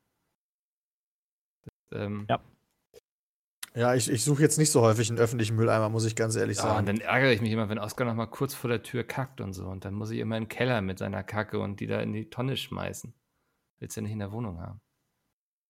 [1.62, 2.41] Das, ähm, ja.
[3.74, 6.57] Ja, ich, ich suche jetzt nicht so häufig einen öffentlichen Mülleimer, muss ich ganz ehrlich
[6.57, 6.78] ja, sagen.
[6.80, 9.41] Und dann ärgere ich mich immer, wenn Oskar noch mal kurz vor der Tür kackt
[9.41, 9.66] und so.
[9.66, 12.12] Und dann muss ich immer in den Keller mit seiner Kacke und die da in
[12.12, 13.14] die Tonne schmeißen.
[13.81, 14.81] Willst du ja nicht in der Wohnung haben.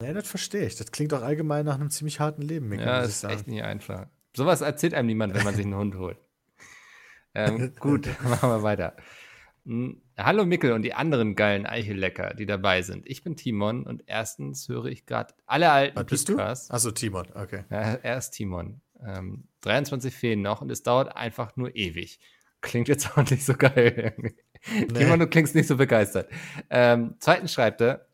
[0.03, 0.77] Ja, das verstehe ich.
[0.77, 2.69] Das klingt auch allgemein nach einem ziemlich harten Leben.
[2.69, 3.35] Mick, ja, das ist sagen.
[3.35, 4.09] echt nicht einfach.
[4.35, 6.19] Sowas erzählt einem niemand, wenn man sich einen Hund holt.
[7.33, 8.97] Ähm, gut, machen wir weiter.
[9.65, 13.09] Hm, hallo Mickel und die anderen geilen Eichellecker, die dabei sind.
[13.09, 16.67] Ich bin Timon und erstens höre ich gerade alle alten Was bist Podcasts.
[16.67, 16.75] du?
[16.75, 17.67] Achso, Timon, okay.
[17.71, 18.81] Ja, er ist Timon.
[19.01, 22.19] Ähm, 23 fehlen noch und es dauert einfach nur ewig.
[22.63, 24.13] Klingt jetzt auch nicht so geil.
[24.73, 24.87] Nee.
[24.87, 26.31] Timon, du klingst nicht so begeistert.
[26.69, 28.07] Ähm, zweitens schreibt er,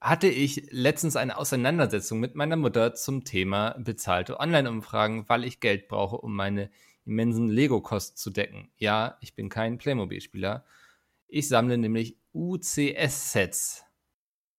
[0.00, 5.88] hatte ich letztens eine Auseinandersetzung mit meiner Mutter zum Thema bezahlte Online-Umfragen, weil ich Geld
[5.88, 6.70] brauche, um meine
[7.06, 8.70] immensen Lego-Kosten zu decken.
[8.76, 10.64] Ja, ich bin kein Playmobil-Spieler.
[11.26, 13.84] Ich sammle nämlich UCS-Sets.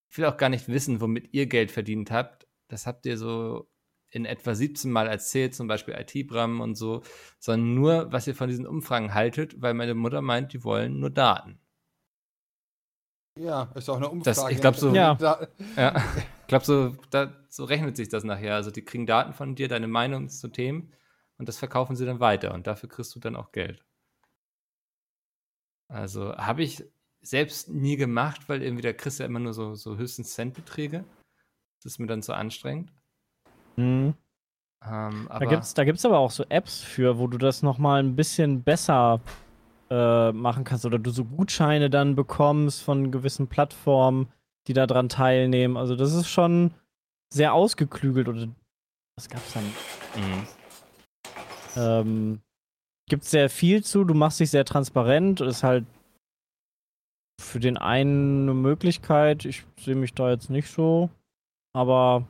[0.10, 2.48] Ich will auch gar nicht wissen, womit ihr Geld verdient habt.
[2.68, 3.68] Das habt ihr so
[4.16, 7.04] in etwa 17 Mal erzählt, zum Beispiel IT-Bram und so,
[7.38, 11.10] sondern nur, was ihr von diesen Umfragen haltet, weil meine Mutter meint, die wollen nur
[11.10, 11.60] Daten.
[13.38, 14.36] Ja, ist auch eine Umfrage.
[14.36, 15.18] Das, ich glaube so, ja.
[15.76, 15.96] ja.
[16.42, 18.56] ich glaube so, da, so rechnet sich das nachher.
[18.56, 20.94] Also die kriegen Daten von dir, deine Meinung zu Themen
[21.38, 23.84] und das verkaufen sie dann weiter und dafür kriegst du dann auch Geld.
[25.90, 26.86] Also habe ich
[27.22, 31.04] selbst nie gemacht, weil irgendwie da kriegst du ja immer nur so, so höchstens Centbeträge.
[31.84, 32.94] Das ist mir dann zu anstrengend.
[33.78, 34.14] Mhm.
[34.86, 38.04] Ähm, da gibt es da gibt's aber auch so Apps für, wo du das nochmal
[38.04, 39.20] ein bisschen besser
[39.90, 44.28] äh, machen kannst oder du so Gutscheine dann bekommst von gewissen Plattformen,
[44.68, 45.78] die da dran teilnehmen.
[45.78, 46.72] Also das ist schon
[47.34, 48.48] sehr ausgeklügelt oder
[49.18, 49.64] was gab's dann?
[50.16, 50.48] Mhm.
[51.78, 52.42] Ähm,
[53.10, 55.86] gibt sehr viel zu, du machst dich sehr transparent, ist halt
[57.42, 59.46] für den einen eine Möglichkeit.
[59.46, 61.10] Ich sehe mich da jetzt nicht so,
[61.74, 62.28] aber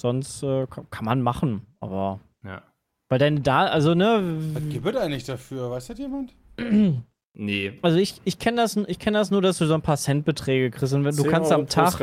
[0.00, 2.62] sonst äh, kann man machen, aber ja.
[3.08, 4.20] Weil deine da, also ne.
[4.52, 5.70] Was gibt es eigentlich dafür?
[5.70, 6.34] Weiß das jemand?
[7.34, 7.78] nee.
[7.82, 10.92] Also ich, ich kenne das, kenn das nur, dass du so ein paar Centbeträge kriegst.
[10.92, 12.00] Und wenn, du kannst am Tag.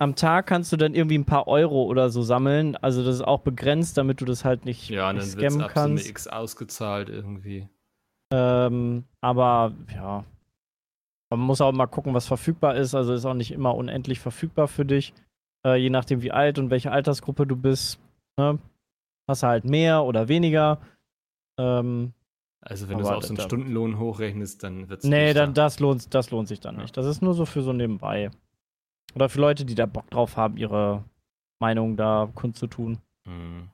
[0.00, 2.76] Am Tag kannst du dann irgendwie ein paar Euro oder so sammeln.
[2.76, 5.70] Also das ist auch begrenzt, damit du das halt nicht, ja, nicht dann scammen ab
[5.74, 6.04] kannst.
[6.04, 7.68] So eine X ausgezahlt irgendwie.
[8.32, 10.24] Ähm, aber ja.
[11.30, 12.94] Man muss auch mal gucken, was verfügbar ist.
[12.94, 15.12] Also ist auch nicht immer unendlich verfügbar für dich.
[15.66, 18.00] Äh, je nachdem, wie alt und welche Altersgruppe du bist.
[18.36, 18.58] Ne?
[19.28, 20.80] Hast du halt mehr oder weniger.
[21.58, 22.12] Ähm,
[22.60, 25.08] also wenn du es auf so einen Stundenlohn hochrechnest, dann wird es.
[25.08, 26.82] Nee, dann, das, lohnt, das lohnt sich dann ja.
[26.82, 26.96] nicht.
[26.96, 28.30] Das ist nur so für so nebenbei.
[29.14, 31.04] Oder für Leute, die da Bock drauf haben, ihre
[31.60, 32.98] Meinung da kundzutun.
[33.26, 33.70] Hm.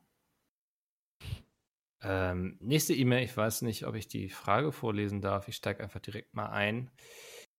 [2.02, 5.48] Ähm, nächste E-Mail, ich weiß nicht, ob ich die Frage vorlesen darf.
[5.48, 6.90] Ich steige einfach direkt mal ein.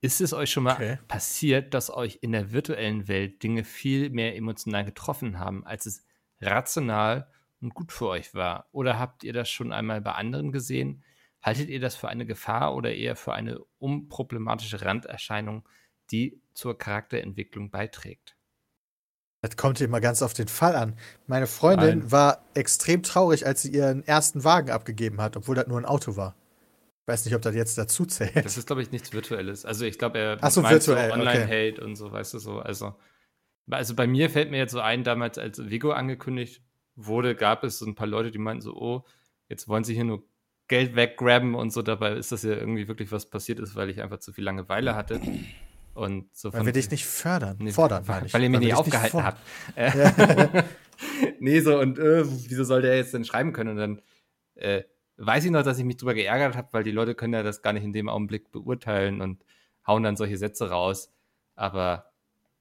[0.02, 1.00] Ist es euch schon mal okay.
[1.08, 6.06] passiert, dass euch in der virtuellen Welt Dinge viel mehr emotional getroffen haben, als es
[6.42, 7.28] rational
[7.62, 8.68] und gut für euch war?
[8.72, 11.04] Oder habt ihr das schon einmal bei anderen gesehen?
[11.42, 15.68] Haltet ihr das für eine Gefahr oder eher für eine unproblematische Randerscheinung,
[16.12, 18.36] die zur Charakterentwicklung beiträgt?
[19.42, 20.98] Das kommt immer ganz auf den Fall an.
[21.28, 22.12] Meine Freundin Nein.
[22.12, 26.16] war extrem traurig, als sie ihren ersten Wagen abgegeben hat, obwohl das nur ein Auto
[26.16, 26.36] war.
[27.06, 28.36] Ich weiß nicht, ob das jetzt dazu zählt.
[28.44, 29.64] Das ist, glaube ich, nichts Virtuelles.
[29.64, 31.84] Also ich glaube, er Ach so, meint virtuell, so Online-Hate okay.
[31.84, 32.58] und so, weißt du so.
[32.58, 32.96] Also,
[33.70, 36.64] also bei mir fällt mir jetzt so ein, damals als Vigo angekündigt
[36.96, 39.06] wurde, gab es so ein paar Leute, die meinten so, oh,
[39.50, 40.24] jetzt wollen sie hier nur
[40.68, 41.84] Geld weggraben und so.
[41.84, 44.96] Dabei ist das ja irgendwie wirklich was passiert ist, weil ich einfach zu viel Langeweile
[44.96, 45.22] hatte.
[45.94, 49.24] Und so weil wir dich nicht fördern, nee, fordern, weil, weil ihr mich nicht aufgehalten
[49.24, 49.40] habt.
[49.78, 50.64] Ja.
[51.40, 53.70] nee, so, und äh, wieso soll der jetzt denn schreiben können?
[53.70, 54.02] Und dann
[54.56, 54.84] äh,
[55.18, 57.62] weiß ich noch, dass ich mich drüber geärgert habe, weil die Leute können ja das
[57.62, 59.44] gar nicht in dem Augenblick beurteilen und
[59.88, 61.12] hauen dann solche Sätze raus.
[61.56, 62.12] Aber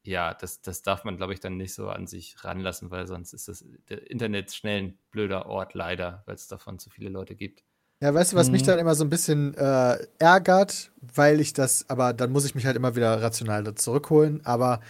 [0.03, 3.33] ja, das, das darf man, glaube ich, dann nicht so an sich ranlassen, weil sonst
[3.33, 7.65] ist das Internet schnell ein blöder Ort, leider, weil es davon zu viele Leute gibt.
[8.01, 8.53] Ja, weißt du, was mhm.
[8.53, 12.55] mich dann immer so ein bisschen äh, ärgert, weil ich das, aber dann muss ich
[12.55, 14.45] mich halt immer wieder rational zurückholen.
[14.45, 14.81] Aber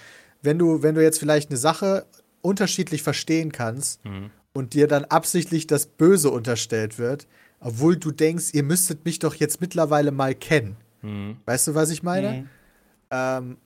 [0.42, 2.06] wenn du, wenn du jetzt vielleicht eine Sache
[2.40, 4.30] unterschiedlich verstehen kannst mhm.
[4.52, 7.28] und dir dann absichtlich das Böse unterstellt wird,
[7.64, 10.76] obwohl du denkst, ihr müsstet mich doch jetzt mittlerweile mal kennen.
[11.00, 11.38] Mhm.
[11.46, 12.32] Weißt du, was ich meine?
[12.32, 12.48] Mhm.
[13.10, 13.56] Ähm,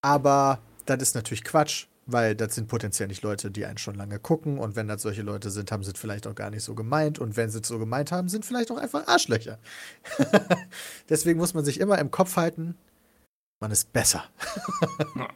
[0.00, 4.20] aber das ist natürlich Quatsch, weil das sind potenziell nicht Leute, die einen schon lange
[4.20, 4.58] gucken.
[4.58, 7.18] Und wenn das solche Leute sind, haben sie es vielleicht auch gar nicht so gemeint.
[7.18, 9.58] Und wenn sie es so gemeint haben, sind vielleicht auch einfach Arschlöcher.
[11.08, 12.76] Deswegen muss man sich immer im Kopf halten,
[13.60, 14.24] man ist besser.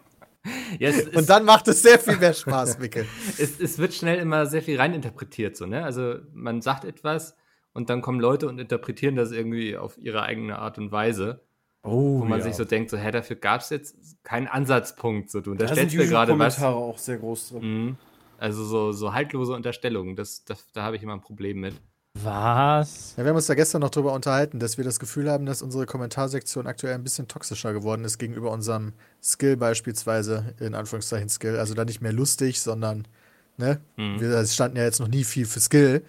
[0.78, 3.04] Ja, und dann macht es sehr viel mehr Spaß, Mickel.
[3.36, 5.82] es, es, wird schnell immer sehr viel reininterpretiert, so, ne?
[5.82, 7.34] Also man sagt etwas
[7.76, 11.42] und dann kommen Leute und interpretieren das irgendwie auf ihre eigene Art und Weise.
[11.82, 12.44] Oh, wo man ja.
[12.46, 15.30] sich so denkt, so, hä, dafür gab es jetzt keinen Ansatzpunkt.
[15.30, 16.56] So, du unterstellst da mir gerade was.
[16.56, 17.62] Kommentare auch sehr groß drin.
[17.62, 17.96] Mhm.
[18.38, 21.74] Also so, so haltlose Unterstellungen, das, das, da habe ich immer ein Problem mit.
[22.22, 23.14] Was?
[23.16, 25.62] Ja, wir haben uns da gestern noch drüber unterhalten, dass wir das Gefühl haben, dass
[25.62, 31.56] unsere Kommentarsektion aktuell ein bisschen toxischer geworden ist gegenüber unserem Skill beispielsweise, in Anführungszeichen Skill.
[31.58, 33.06] Also da nicht mehr lustig, sondern,
[33.58, 33.80] ne?
[33.96, 34.20] Mhm.
[34.20, 36.02] Wir standen ja jetzt noch nie viel für Skill,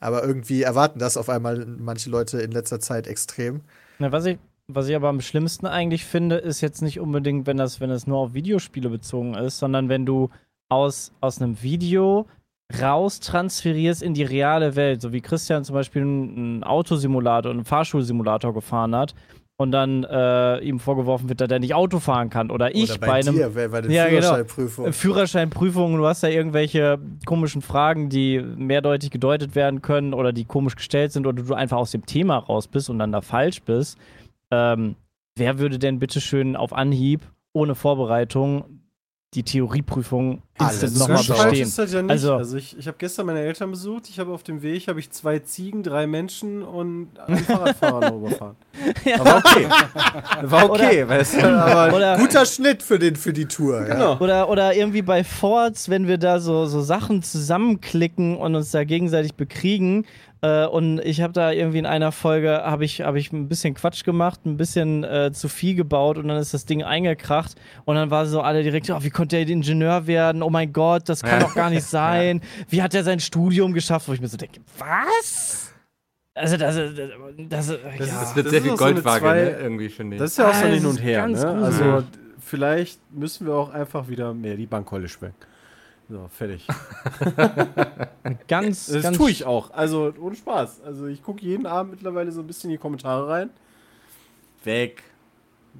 [0.00, 3.60] aber irgendwie erwarten das auf einmal manche Leute in letzter Zeit extrem.
[3.98, 7.58] Na, was ich, was ich aber am schlimmsten eigentlich finde, ist jetzt nicht unbedingt, wenn
[7.58, 10.30] das, wenn das nur auf Videospiele bezogen ist, sondern wenn du
[10.68, 12.26] aus, aus einem Video
[12.80, 18.54] raus transferierst in die reale Welt, so wie Christian zum Beispiel einen Autosimulator, einen Fahrschulsimulator
[18.54, 19.14] gefahren hat
[19.60, 22.50] und dann äh, ihm vorgeworfen wird, dass er nicht Auto fahren kann.
[22.50, 23.34] Oder ich Oder bei, bei einem.
[23.34, 24.20] Dir, bei den ja, genau.
[24.20, 24.92] Führerscheinprüfungen.
[24.92, 30.76] Führerscheinprüfungen, du hast da irgendwelche komischen Fragen, die mehrdeutig gedeutet werden können oder die komisch
[30.76, 33.98] gestellt sind oder du einfach aus dem Thema raus bist und dann da falsch bist
[34.50, 34.96] ähm,
[35.36, 38.79] wer würde denn bitteschön auf Anhieb ohne Vorbereitung
[39.34, 41.62] die Theorieprüfung instant nochmal bestehen.
[41.62, 42.10] Ist das ja nicht.
[42.10, 44.08] Also, also ich, ich habe gestern meine Eltern besucht.
[44.08, 48.56] Ich habe auf dem Weg habe ich zwei Ziegen, drei Menschen und einen Fahrradfahrer überfahren.
[49.04, 49.24] Ja.
[49.24, 49.68] War okay.
[50.42, 53.82] War okay, oder, weißt du, aber oder, guter Schnitt für, den, für die Tour.
[53.84, 54.14] Genau.
[54.14, 54.20] Ja.
[54.20, 58.82] Oder, oder irgendwie bei Forts, wenn wir da so, so Sachen zusammenklicken und uns da
[58.82, 60.06] gegenseitig bekriegen,
[60.42, 63.74] äh, und ich habe da irgendwie in einer Folge habe ich, hab ich ein bisschen
[63.74, 67.96] Quatsch gemacht, ein bisschen äh, zu viel gebaut und dann ist das Ding eingekracht und
[67.96, 70.42] dann war so alle direkt, oh, wie konnte der Ingenieur werden?
[70.42, 72.40] Oh mein Gott, das kann doch gar nicht sein.
[72.68, 74.08] Wie hat er sein Studium geschafft?
[74.08, 75.72] Wo ich mir so denke, was?
[76.34, 79.50] Also das, das, das, das, ja, das wird sehr viel Goldwaage, so ne?
[79.60, 80.22] irgendwie finde ich.
[80.22, 81.26] Das ist ja auch so hin und her.
[81.26, 81.46] Ne?
[81.46, 82.04] Also
[82.38, 85.36] vielleicht müssen wir auch einfach wieder mehr die Bankrolle schwenken.
[86.10, 86.66] So, fertig.
[88.48, 89.70] ganz, das ganz tue ich auch.
[89.70, 90.80] Also ohne Spaß.
[90.80, 93.50] Also ich gucke jeden Abend mittlerweile so ein bisschen in die Kommentare rein.
[94.64, 95.04] Weg.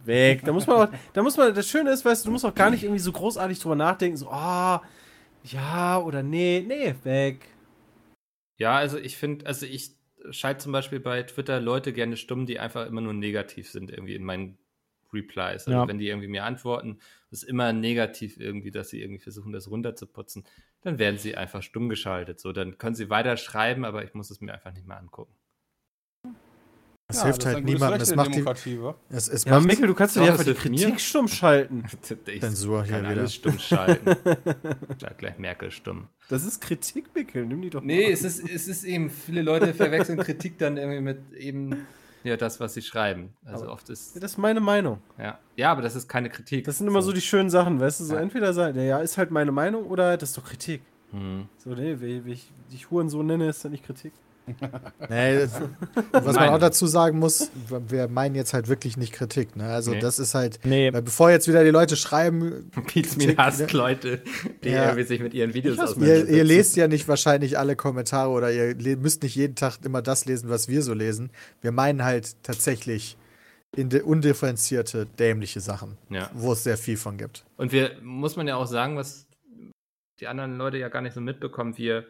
[0.04, 0.44] Weg.
[0.44, 2.54] Da muss man auch, da muss man, das Schöne ist, weißt du, du musst auch
[2.54, 4.86] gar nicht irgendwie so großartig drüber nachdenken, so, ah, oh,
[5.42, 7.48] ja oder nee, nee, weg.
[8.56, 9.96] Ja, also ich finde, also ich
[10.30, 14.14] schalte zum Beispiel bei Twitter Leute gerne stumm, die einfach immer nur negativ sind, irgendwie
[14.14, 14.58] in meinen
[15.12, 15.66] Replies.
[15.66, 15.88] Also ja.
[15.88, 17.00] wenn die irgendwie mir antworten,
[17.30, 20.44] ist immer negativ irgendwie, dass sie irgendwie versuchen, das runterzuputzen,
[20.82, 22.40] dann werden sie einfach stumm geschaltet.
[22.40, 25.34] So, dann können sie weiter schreiben, aber ich muss es mir einfach nicht mehr angucken.
[27.10, 28.00] Es ja, hilft halt niemandem.
[28.00, 28.78] Es macht die,
[29.08, 30.98] es, es ja, macht Mikkel, du kannst doch einfach die Kritik mir?
[30.98, 31.84] stumm schalten.
[32.40, 33.08] Zensur hier wieder.
[33.08, 34.16] Alles stumm schalten.
[34.98, 36.06] Klar, gleich Merkel stumm.
[36.28, 37.46] Das ist Kritik, Mikkel.
[37.46, 38.12] Nimm die doch Nee, mal.
[38.12, 41.86] es ist, es ist eben, viele Leute verwechseln Kritik dann irgendwie mit eben
[42.22, 43.32] ja, das, was sie schreiben.
[43.44, 44.16] Also aber oft ist.
[44.16, 45.00] das ist meine Meinung.
[45.18, 45.38] Ja.
[45.56, 46.64] ja, aber das ist keine Kritik.
[46.64, 48.04] Das sind immer so, so die schönen Sachen, weißt du?
[48.04, 48.20] So ja.
[48.20, 50.82] entweder sagen, ja, ist halt meine Meinung oder das ist doch Kritik.
[51.12, 51.48] Hm.
[51.58, 54.12] So, nee, wie, wie ich dich Hurensohn nenne, ist dann nicht Kritik
[55.08, 55.46] nee,
[56.12, 57.50] was man auch dazu sagen muss,
[57.88, 59.56] wir meinen jetzt halt wirklich nicht Kritik.
[59.56, 59.64] Ne?
[59.64, 60.00] Also nee.
[60.00, 60.90] das ist halt, nee.
[60.90, 63.66] bevor jetzt wieder die Leute schreiben, Pizmin hasst ne?
[63.72, 64.22] Leute,
[64.64, 64.84] die ja.
[64.84, 66.28] irgendwie sich mit ihren Videos auseinandersetzen.
[66.28, 70.02] Ihr, ihr, lest ja nicht wahrscheinlich alle Kommentare oder ihr müsst nicht jeden Tag immer
[70.02, 71.30] das lesen, was wir so lesen.
[71.60, 73.16] Wir meinen halt tatsächlich
[73.76, 76.30] undifferenzierte, dämliche Sachen, ja.
[76.34, 77.44] wo es sehr viel von gibt.
[77.56, 79.28] Und wir, muss man ja auch sagen, was
[80.18, 82.04] die anderen Leute ja gar nicht so mitbekommen, wir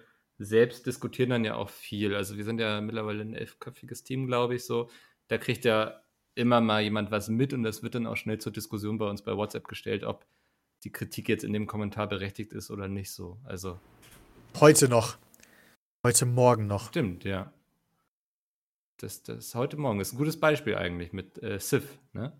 [0.45, 2.14] selbst diskutieren dann ja auch viel.
[2.14, 4.88] Also wir sind ja mittlerweile ein elfköpfiges Team, glaube ich, so.
[5.28, 6.01] Da kriegt ja
[6.34, 9.22] immer mal jemand was mit und das wird dann auch schnell zur Diskussion bei uns
[9.22, 10.26] bei WhatsApp gestellt, ob
[10.82, 13.38] die Kritik jetzt in dem Kommentar berechtigt ist oder nicht so.
[13.45, 13.78] Also.
[14.59, 15.18] Heute noch.
[16.07, 16.88] Heute Morgen noch.
[16.88, 17.53] Stimmt, ja.
[18.97, 22.32] Das, das heute Morgen ist ein gutes Beispiel eigentlich mit äh, Sif, ne?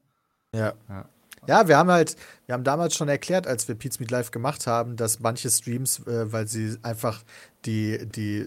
[0.55, 0.75] Ja.
[0.89, 1.09] ja.
[1.47, 2.17] Ja, wir haben halt,
[2.47, 6.01] wir haben damals schon erklärt, als wir Pizza Meet Live gemacht haben, dass manche Streams,
[6.07, 7.23] äh, weil sie einfach
[7.65, 8.47] die, die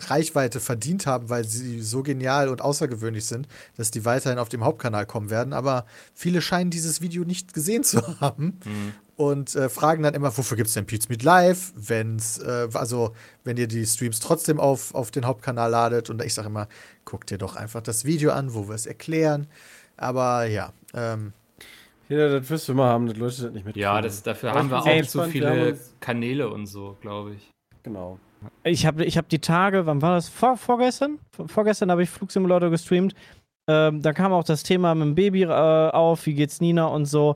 [0.00, 4.64] Reichweite verdient haben, weil sie so genial und außergewöhnlich sind, dass die weiterhin auf dem
[4.64, 5.52] Hauptkanal kommen werden.
[5.52, 8.92] Aber viele scheinen dieses Video nicht gesehen zu haben mhm.
[9.16, 11.72] und äh, fragen dann immer, wofür gibt es denn Pizza Meet Live?
[11.76, 13.14] Wenn's, äh, also,
[13.44, 16.10] wenn ihr die Streams trotzdem auf, auf den Hauptkanal ladet.
[16.10, 16.68] Und ich sage immer,
[17.04, 19.46] guckt dir doch einfach das Video an, wo wir es erklären.
[19.96, 21.32] Aber ja, ähm,
[22.08, 23.82] ja, das wirst du immer haben, dass Leute das nicht mitkriegen.
[23.82, 27.50] Ja, das, dafür haben wir auch zu viele Kanäle und so, glaube ich.
[27.82, 28.18] Genau.
[28.62, 30.28] Ich habe ich hab die Tage, wann war das?
[30.28, 31.18] Vor, vorgestern?
[31.46, 33.14] Vorgestern habe ich Flugsimulator gestreamt.
[33.66, 37.06] Ähm, da kam auch das Thema mit dem Baby äh, auf, wie geht's Nina und
[37.06, 37.34] so.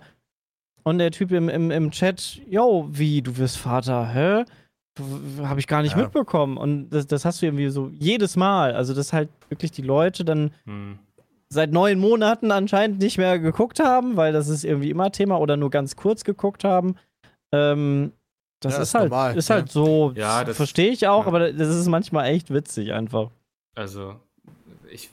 [0.82, 4.44] Und der Typ im, im, im Chat, yo, wie, du wirst Vater, hä?
[5.42, 6.02] Habe ich gar nicht ja.
[6.02, 6.56] mitbekommen.
[6.56, 8.74] Und das, das hast du irgendwie so jedes Mal.
[8.74, 10.98] Also, dass halt wirklich die Leute dann hm
[11.48, 15.56] seit neun Monaten anscheinend nicht mehr geguckt haben, weil das ist irgendwie immer Thema oder
[15.56, 16.96] nur ganz kurz geguckt haben.
[17.52, 18.12] Ähm,
[18.60, 21.28] das ja, ist, halt, normal, ist halt so, ja, das verstehe ich auch, ja.
[21.28, 23.30] aber das ist manchmal echt witzig einfach.
[23.74, 24.16] Also,
[24.90, 25.10] ich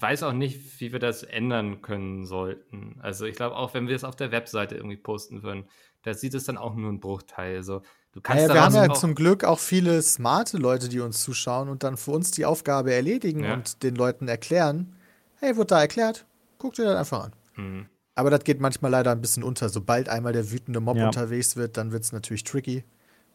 [0.00, 2.96] weiß auch nicht, wie wir das ändern können sollten.
[3.02, 5.64] Also, ich glaube auch, wenn wir es auf der Webseite irgendwie posten würden,
[6.02, 7.56] da sieht es dann auch nur ein Bruchteil.
[7.56, 7.82] Also,
[8.12, 11.68] du kannst ja, wir haben ja zum Glück auch viele smarte Leute, die uns zuschauen
[11.68, 14.96] und dann für uns die Aufgabe erledigen und den Leuten erklären,
[15.40, 16.26] hey, wird da erklärt,
[16.58, 17.32] guck dir das einfach an.
[17.56, 17.88] Mhm.
[18.16, 19.68] Aber das geht manchmal leider ein bisschen unter.
[19.68, 21.06] Sobald einmal der wütende Mob ja.
[21.06, 22.84] unterwegs wird, dann wird es natürlich tricky.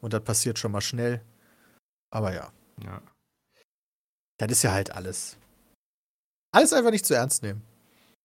[0.02, 1.22] Und das passiert schon mal schnell.
[2.12, 2.52] Aber ja.
[2.84, 3.02] Ja.
[4.38, 5.38] Das ist ja halt alles.
[6.52, 7.62] Alles einfach nicht zu ernst nehmen.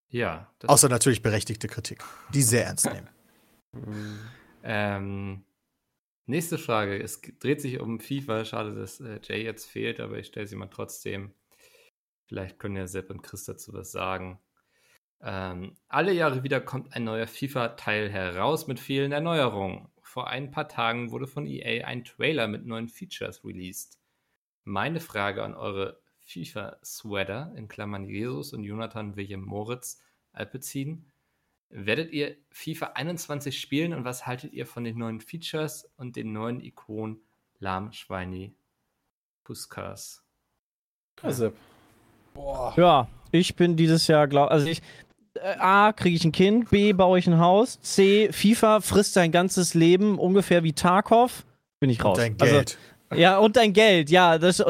[0.08, 0.48] Ja.
[0.66, 2.04] Außer natürlich berechtigte Kritik.
[2.32, 3.08] Die sehr ernst nehmen.
[4.62, 5.44] ähm,
[6.26, 7.02] nächste Frage.
[7.02, 8.44] Es dreht sich um FIFA.
[8.44, 11.34] Schade, dass äh, Jay jetzt fehlt, aber ich stelle sie mal trotzdem.
[12.26, 14.40] Vielleicht können ja Sepp und Chris dazu was sagen.
[15.20, 19.88] Ähm, alle Jahre wieder kommt ein neuer FIFA-Teil heraus mit vielen Erneuerungen.
[20.02, 23.98] Vor ein paar Tagen wurde von EA ein Trailer mit neuen Features released.
[24.64, 30.02] Meine Frage an eure FIFA-Sweater, in Klammern Jesus und Jonathan William Moritz,
[30.32, 31.10] Alpezin.
[31.68, 36.32] Werdet ihr FIFA 21 spielen und was haltet ihr von den neuen Features und den
[36.32, 37.20] neuen Ikonen
[37.58, 38.54] Lahm, Schweini,
[39.42, 40.24] Puskas?
[41.22, 41.52] Ja.
[42.35, 42.74] Boah.
[42.76, 44.82] Ja, ich bin dieses Jahr, glaub, also ich,
[45.35, 49.32] äh, A, kriege ich ein Kind, B, baue ich ein Haus, C, FIFA frisst sein
[49.32, 51.45] ganzes Leben ungefähr wie Tarkov,
[51.80, 52.18] bin ich raus.
[52.18, 52.78] Und dein Geld.
[53.09, 54.39] Also, ja, und dein Geld, ja.
[54.39, 54.62] Das,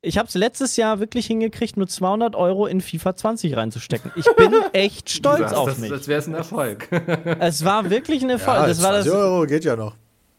[0.00, 4.12] ich habe es letztes Jahr wirklich hingekriegt, nur 200 Euro in FIFA 20 reinzustecken.
[4.14, 5.90] Ich bin echt stolz das, auf das, mich.
[5.90, 6.88] Das wäre ein Erfolg.
[7.40, 8.58] es war wirklich ein Erfolg.
[8.58, 9.94] Ja, das war das, Euro geht ja noch.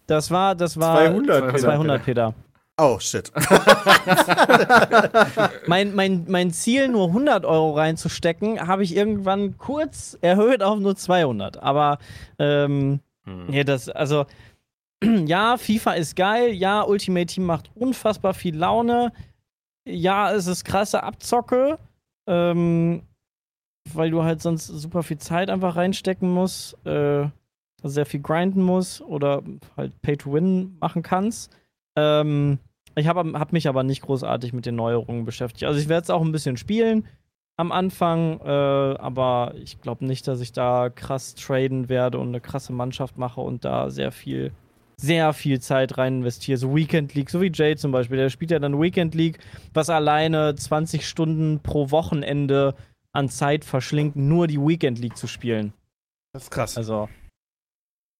[0.08, 2.34] Das war, das war 200, 200 Peter.
[2.80, 3.32] Oh, shit.
[5.68, 10.96] mein, mein, mein Ziel, nur 100 Euro reinzustecken, habe ich irgendwann kurz erhöht auf nur
[10.96, 11.62] 200.
[11.62, 11.98] Aber,
[12.38, 13.52] ähm, hm.
[13.52, 14.26] ja, das, also,
[15.04, 16.54] ja, FIFA ist geil.
[16.54, 19.12] Ja, Ultimate Team macht unfassbar viel Laune.
[19.86, 21.80] Ja, es ist krasse Abzocke.
[22.28, 23.02] Ähm,
[23.94, 26.78] weil du halt sonst super viel Zeit einfach reinstecken musst.
[26.86, 27.28] Äh,
[27.84, 29.42] sehr viel grinden musst oder
[29.78, 31.56] halt Pay to Win machen kannst.
[31.96, 32.60] Ähm,
[33.00, 35.66] ich habe hab mich aber nicht großartig mit den Neuerungen beschäftigt.
[35.66, 37.08] Also ich werde es auch ein bisschen spielen
[37.60, 42.40] am Anfang, äh, aber ich glaube nicht, dass ich da krass traden werde und eine
[42.40, 44.54] krasse Mannschaft mache und da sehr viel,
[44.96, 46.58] sehr viel Zeit rein investiere.
[46.58, 49.40] So Weekend League, so wie Jay zum Beispiel, der spielt ja dann Weekend League,
[49.74, 52.76] was alleine 20 Stunden pro Wochenende
[53.12, 55.74] an Zeit verschlingt, nur die Weekend League zu spielen.
[56.32, 56.78] Das ist krass.
[56.78, 57.10] Also,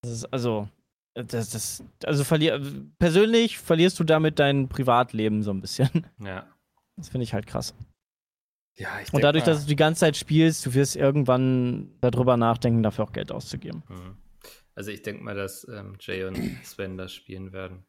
[0.02, 0.68] das ist, also,
[1.24, 2.62] das, das, also verlier,
[2.98, 6.08] persönlich verlierst du damit dein Privatleben so ein bisschen.
[6.24, 6.48] Ja.
[6.98, 7.74] Das finde ich halt krass.
[8.76, 12.38] Ja, ich Und dadurch, mal, dass du die ganze Zeit spielst, du wirst irgendwann darüber
[12.38, 13.84] nachdenken, dafür auch Geld auszugeben.
[13.90, 14.18] Mhm.
[14.76, 17.84] Also ich denke mal, dass ähm, Jay und Sven das spielen werden.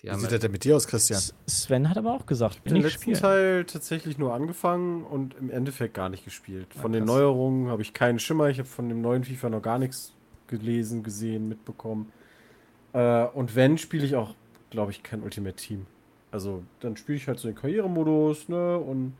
[0.00, 1.20] Wie sieht halt das denn mit dir aus, Christian?
[1.46, 3.20] Sven hat aber auch gesagt, ich habe den letzten spielen.
[3.20, 6.74] Teil tatsächlich nur angefangen und im Endeffekt gar nicht gespielt.
[6.74, 8.48] Von ja, den Neuerungen habe ich keinen Schimmer.
[8.48, 10.12] Ich habe von dem neuen FIFA noch gar nichts
[10.58, 12.12] gelesen, gesehen, mitbekommen.
[12.92, 14.34] Äh, und wenn, spiele ich auch,
[14.70, 15.86] glaube ich, kein Ultimate Team.
[16.30, 18.78] Also, dann spiele ich halt so den Karrieremodus, ne?
[18.78, 19.14] Und.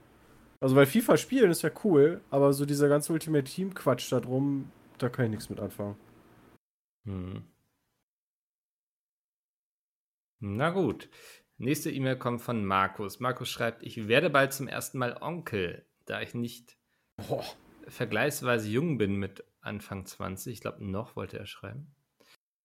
[0.60, 4.70] Also, weil FIFA spielen ist ja cool, aber so dieser ganze Ultimate Team-Quatsch da drum,
[4.98, 5.96] da kann ich nichts mit anfangen.
[7.06, 7.42] Hm.
[10.40, 11.08] Na gut.
[11.58, 13.20] Nächste E-Mail kommt von Markus.
[13.20, 16.76] Markus schreibt, ich werde bald zum ersten Mal Onkel, da ich nicht
[17.28, 17.44] oh.
[17.86, 21.94] vergleichsweise jung bin mit Anfang 20, ich glaube noch wollte er schreiben,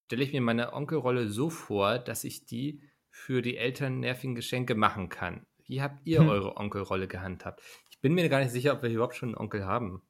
[0.06, 4.76] stelle ich mir meine Onkelrolle so vor, dass ich die für die Eltern nervigen Geschenke
[4.76, 5.46] machen kann.
[5.66, 6.30] Wie habt ihr hm.
[6.30, 7.62] eure Onkelrolle gehandhabt?
[7.90, 10.02] Ich bin mir gar nicht sicher, ob wir überhaupt schon einen Onkel haben.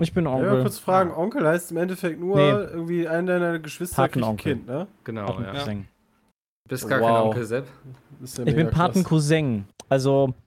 [0.00, 0.54] Ich bin Onkel.
[0.54, 1.18] Ja, kurz fragen, ah.
[1.18, 2.50] Onkel heißt im Endeffekt nur nee.
[2.50, 4.86] irgendwie einer deiner Geschwister ein Kind, ne?
[5.04, 5.66] Genau, ja.
[6.68, 7.08] Du bist gar wow.
[7.08, 7.66] kein Onkel Sepp.
[8.36, 9.64] Ja ich bin Patencousin.
[9.88, 10.34] Also.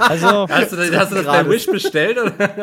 [0.00, 0.48] also.
[0.48, 2.18] Hast du, hast du das bei Wish bestellt?
[2.18, 2.32] Oder?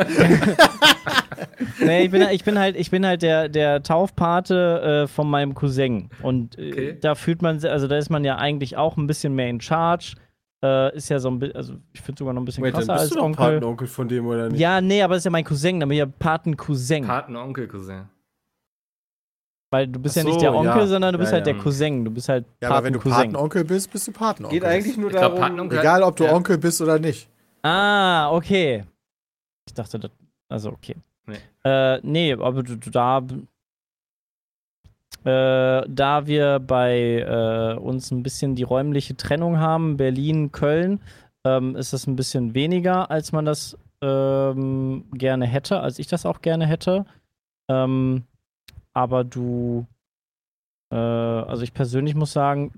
[1.80, 5.56] nee, ich bin, ich bin halt, ich bin halt der, der Taufpate äh, von meinem
[5.56, 6.10] Cousin.
[6.22, 6.98] Und äh, okay.
[7.00, 10.16] da fühlt man, also da ist man ja eigentlich auch ein bisschen mehr in Charge.
[10.62, 12.88] Äh, ist ja so ein bisschen, also ich finde sogar noch ein bisschen Wait, krasser
[12.88, 13.46] dann bist als du Onkel.
[13.46, 14.60] Patenonkel von dem oder nicht?
[14.60, 17.06] Ja, nee, aber das ist ja mein Cousin, dann bin ich ja Patencousin.
[17.06, 18.10] Patenonkel-Cousin.
[19.70, 20.88] Weil du bist so, ja nicht der Onkel, ja.
[20.88, 21.54] sondern du bist ja, halt ja.
[21.54, 22.06] der Cousin.
[22.06, 24.60] Du bist halt Ja, aber wenn du Patenonkel bist, bist du Patenonkel.
[24.60, 27.30] Geht eigentlich nur darum, glaub, egal ob du Onkel bist oder nicht.
[27.64, 28.86] Ah, okay.
[29.68, 30.12] Ich dachte, das,
[30.48, 30.96] also okay.
[31.26, 33.22] Nee, äh, nee aber du, du da
[35.26, 41.02] äh, da wir bei äh, uns ein bisschen die räumliche Trennung haben, Berlin, Köln,
[41.44, 46.26] ähm, ist das ein bisschen weniger, als man das ähm, gerne hätte, als ich das
[46.26, 47.06] auch gerne hätte.
[47.70, 48.24] Ähm,
[48.98, 49.86] aber du,
[50.92, 52.72] äh, also ich persönlich muss sagen,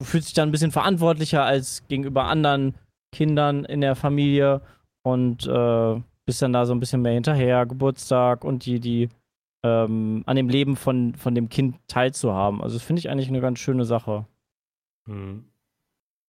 [0.00, 2.74] du fühlst dich dann ein bisschen verantwortlicher als gegenüber anderen
[3.12, 4.60] Kindern in der Familie
[5.04, 9.08] und äh, bist dann da so ein bisschen mehr hinterher, Geburtstag und die, die
[9.62, 12.60] ähm, an dem Leben von, von dem Kind teilzuhaben.
[12.60, 14.26] Also das finde ich eigentlich eine ganz schöne Sache.
[15.06, 15.44] Mhm.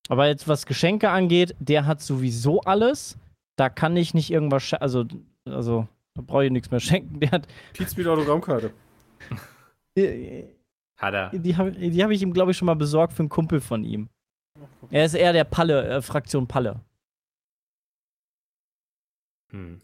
[0.09, 3.17] Aber jetzt, was Geschenke angeht, der hat sowieso alles.
[3.55, 5.05] Da kann ich nicht irgendwas, also,
[5.45, 7.19] also, da brauche ich nichts mehr schenken.
[7.19, 7.47] Der hat.
[7.73, 8.71] Pizza Autogrammkarte.
[10.97, 11.29] Hat er.
[11.31, 14.09] Die habe hab ich ihm, glaube ich, schon mal besorgt für einen Kumpel von ihm.
[14.89, 16.83] Er ist eher der Palle, äh, Fraktion Palle.
[19.49, 19.81] Hm.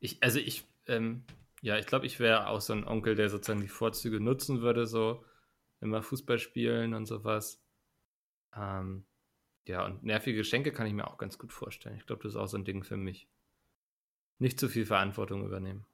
[0.00, 1.24] Ich, also ich, ähm,
[1.62, 4.86] ja, ich glaube, ich wäre auch so ein Onkel, der sozusagen die Vorzüge nutzen würde,
[4.86, 5.24] so
[5.80, 7.62] immer Fußball spielen und sowas.
[8.54, 9.04] Ähm,
[9.66, 11.96] ja, und nervige Geschenke kann ich mir auch ganz gut vorstellen.
[11.96, 13.28] Ich glaube, das ist auch so ein Ding für mich.
[14.38, 15.86] Nicht zu viel Verantwortung übernehmen.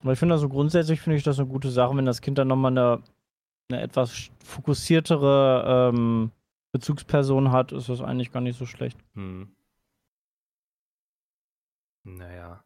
[0.00, 2.48] Aber ich finde also grundsätzlich finde ich das eine gute Sache, wenn das Kind dann
[2.48, 3.02] nochmal eine,
[3.68, 6.30] eine etwas fokussiertere ähm,
[6.72, 8.98] Bezugsperson hat, ist das eigentlich gar nicht so schlecht.
[9.14, 9.54] Hm.
[12.04, 12.64] Naja.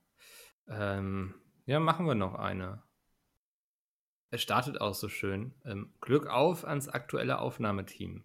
[0.68, 1.35] Ähm,
[1.66, 2.83] ja, machen wir noch eine.
[4.30, 5.55] Es startet auch so schön.
[5.64, 8.24] Ähm, Glück auf ans aktuelle Aufnahmeteam.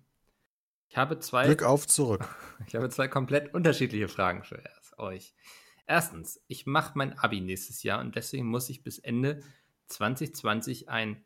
[0.90, 1.46] Ich habe zwei.
[1.46, 2.28] Glück auf zurück.
[2.68, 4.62] Ich habe zwei komplett unterschiedliche Fragen für
[4.98, 5.36] euch.
[5.88, 9.42] Erstens, ich mache mein Abi nächstes Jahr und deswegen muss ich bis Ende
[9.88, 11.26] 2020 ein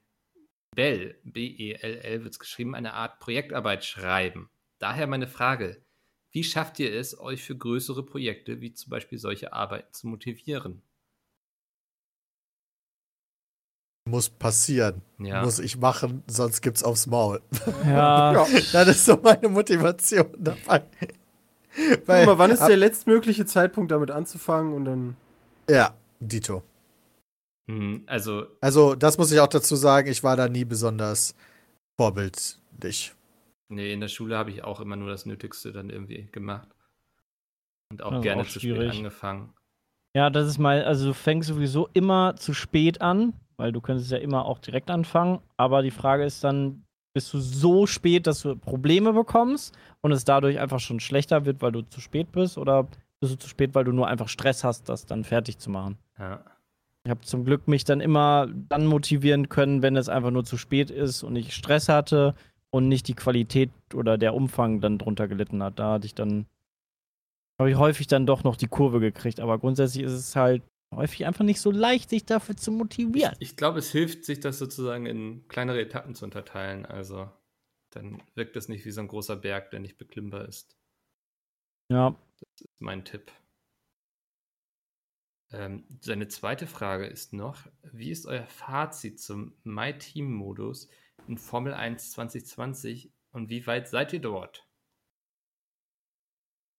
[0.75, 4.49] BEL, B-E-L-L wird es geschrieben, eine Art Projektarbeit schreiben.
[4.79, 5.83] Daher meine Frage,
[6.31, 10.81] wie schafft ihr es, euch für größere Projekte wie zum Beispiel solche Arbeiten zu motivieren?
[14.11, 15.01] muss passieren.
[15.19, 15.43] Ja.
[15.43, 17.41] Muss ich machen, sonst gibt's aufs Maul.
[17.85, 18.33] Ja.
[18.47, 18.47] ja.
[18.71, 20.83] Das ist so meine Motivation dabei.
[22.05, 25.17] Weil, Guck mal, wann ist der letztmögliche Zeitpunkt, damit anzufangen und dann.
[25.69, 26.63] Ja, Dito.
[27.67, 28.47] Mhm, also.
[28.59, 31.35] Also, das muss ich auch dazu sagen, ich war da nie besonders
[31.97, 33.13] vorbildlich.
[33.69, 36.67] Nee, in der Schule habe ich auch immer nur das Nötigste dann irgendwie gemacht.
[37.89, 39.53] Und auch gerne auch zu spät angefangen.
[40.13, 44.11] Ja, das ist mal, also du fängst sowieso immer zu spät an, weil du könntest
[44.11, 45.39] ja immer auch direkt anfangen.
[45.55, 46.83] Aber die Frage ist dann,
[47.13, 51.61] bist du so spät, dass du Probleme bekommst und es dadurch einfach schon schlechter wird,
[51.61, 52.57] weil du zu spät bist?
[52.57, 52.87] Oder
[53.19, 55.97] bist du zu spät, weil du nur einfach Stress hast, das dann fertig zu machen?
[56.17, 56.43] Ja.
[57.03, 60.57] Ich habe zum Glück mich dann immer dann motivieren können, wenn es einfach nur zu
[60.57, 62.35] spät ist und ich Stress hatte
[62.69, 65.79] und nicht die Qualität oder der Umfang dann drunter gelitten hat.
[65.79, 66.45] Da hatte ich dann,
[67.59, 69.39] habe ich häufig dann doch noch die Kurve gekriegt.
[69.39, 70.61] Aber grundsätzlich ist es halt
[70.93, 73.35] häufig einfach nicht so leicht, sich dafür zu motivieren.
[73.39, 76.85] Ich, ich glaube, es hilft, sich das sozusagen in kleinere Etappen zu unterteilen.
[76.85, 77.29] Also
[77.91, 80.77] dann wirkt es nicht wie so ein großer Berg, der nicht beklimmbar ist.
[81.89, 82.15] Ja.
[82.39, 83.31] Das ist mein Tipp.
[85.51, 90.89] Ähm, seine zweite Frage ist noch: Wie ist euer Fazit zum My Team Modus
[91.27, 94.65] in Formel 1 2020 und wie weit seid ihr dort?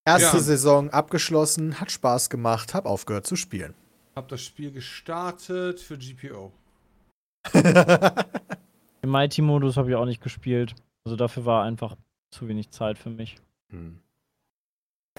[0.04, 0.42] Erste ja.
[0.42, 3.74] Saison abgeschlossen, hat Spaß gemacht, hab aufgehört zu spielen.
[4.14, 6.52] Hab das Spiel gestartet für GPO.
[9.02, 10.74] Im Mighty-Modus habe ich auch nicht gespielt.
[11.04, 11.96] Also dafür war einfach
[12.30, 13.36] zu wenig Zeit für mich.
[13.70, 13.98] Hm.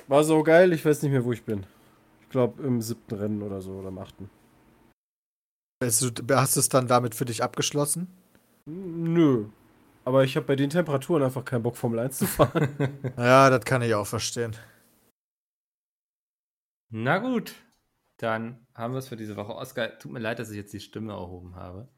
[0.07, 1.65] War so geil, ich weiß nicht mehr, wo ich bin.
[2.21, 4.29] Ich glaube im siebten Rennen oder so oder im achten.
[5.83, 8.07] Hast du es dann damit für dich abgeschlossen?
[8.65, 9.45] Nö.
[10.05, 12.69] Aber ich habe bei den Temperaturen einfach keinen Bock, Formel 1 zu fahren.
[13.17, 14.55] ja, das kann ich auch verstehen.
[16.89, 17.55] Na gut,
[18.23, 19.53] dann haben wir es für diese Woche.
[19.53, 21.89] Oskar, tut mir leid, dass ich jetzt die Stimme erhoben habe.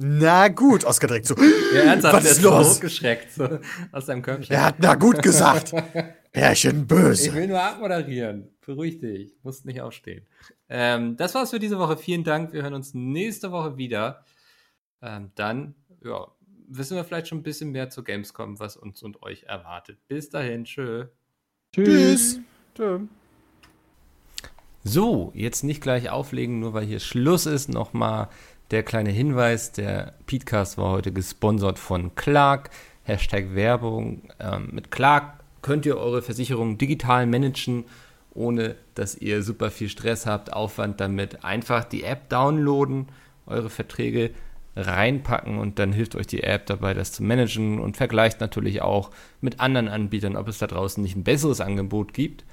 [0.00, 1.34] Na gut, Oskar direkt so.
[1.74, 2.76] Ja, ernsthaft, was ist los?
[2.76, 3.58] hochgeschreckt so,
[3.92, 4.54] aus seinem Köpfchen.
[4.54, 5.72] Er hat na gut gesagt.
[6.32, 7.28] Herrchen böse.
[7.28, 8.48] Ich will nur abmoderieren.
[8.64, 9.36] Beruhig dich.
[9.42, 10.26] Musst nicht aufstehen.
[10.68, 11.96] Ähm, das war's für diese Woche.
[11.96, 12.52] Vielen Dank.
[12.52, 14.24] Wir hören uns nächste Woche wieder.
[15.02, 16.28] Ähm, dann, ja,
[16.68, 19.98] wissen wir vielleicht schon ein bisschen mehr zu Gamescom, was uns und euch erwartet.
[20.06, 20.64] Bis dahin.
[20.64, 21.06] Tschö.
[21.72, 22.40] Tschüss.
[22.74, 23.00] Tschö.
[24.84, 27.68] So, jetzt nicht gleich auflegen, nur weil hier Schluss ist.
[27.68, 28.28] Nochmal
[28.70, 32.70] der kleine Hinweis: Der Podcast war heute gesponsert von Clark.
[33.02, 34.22] Hashtag Werbung.
[34.38, 37.84] Ähm, mit Clark könnt ihr eure Versicherung digital managen,
[38.34, 41.44] ohne dass ihr super viel Stress habt, Aufwand damit.
[41.44, 43.06] Einfach die App downloaden,
[43.46, 44.30] eure Verträge
[44.76, 49.10] reinpacken und dann hilft euch die App dabei, das zu managen und vergleicht natürlich auch
[49.40, 52.44] mit anderen Anbietern, ob es da draußen nicht ein besseres Angebot gibt.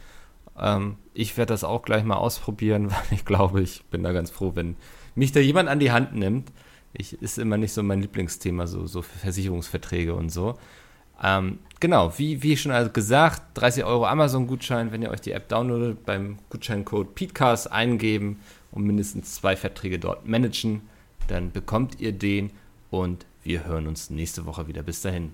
[0.60, 4.32] Ähm, ich werde das auch gleich mal ausprobieren, weil ich glaube, ich bin da ganz
[4.32, 4.76] froh, wenn
[5.16, 6.52] mich da jemand an die Hand nimmt.
[6.94, 10.58] Ich ist immer nicht so mein Lieblingsthema, so, so Versicherungsverträge und so.
[11.22, 15.48] Ähm, genau, wie, wie schon also gesagt, 30 Euro Amazon-Gutschein, wenn ihr euch die App
[15.50, 18.40] downloadet, beim Gutscheincode PETECAST eingeben
[18.72, 20.82] und mindestens zwei Verträge dort managen,
[21.28, 22.52] dann bekommt ihr den
[22.92, 24.84] und wir hören uns nächste Woche wieder.
[24.84, 25.34] Bis dahin.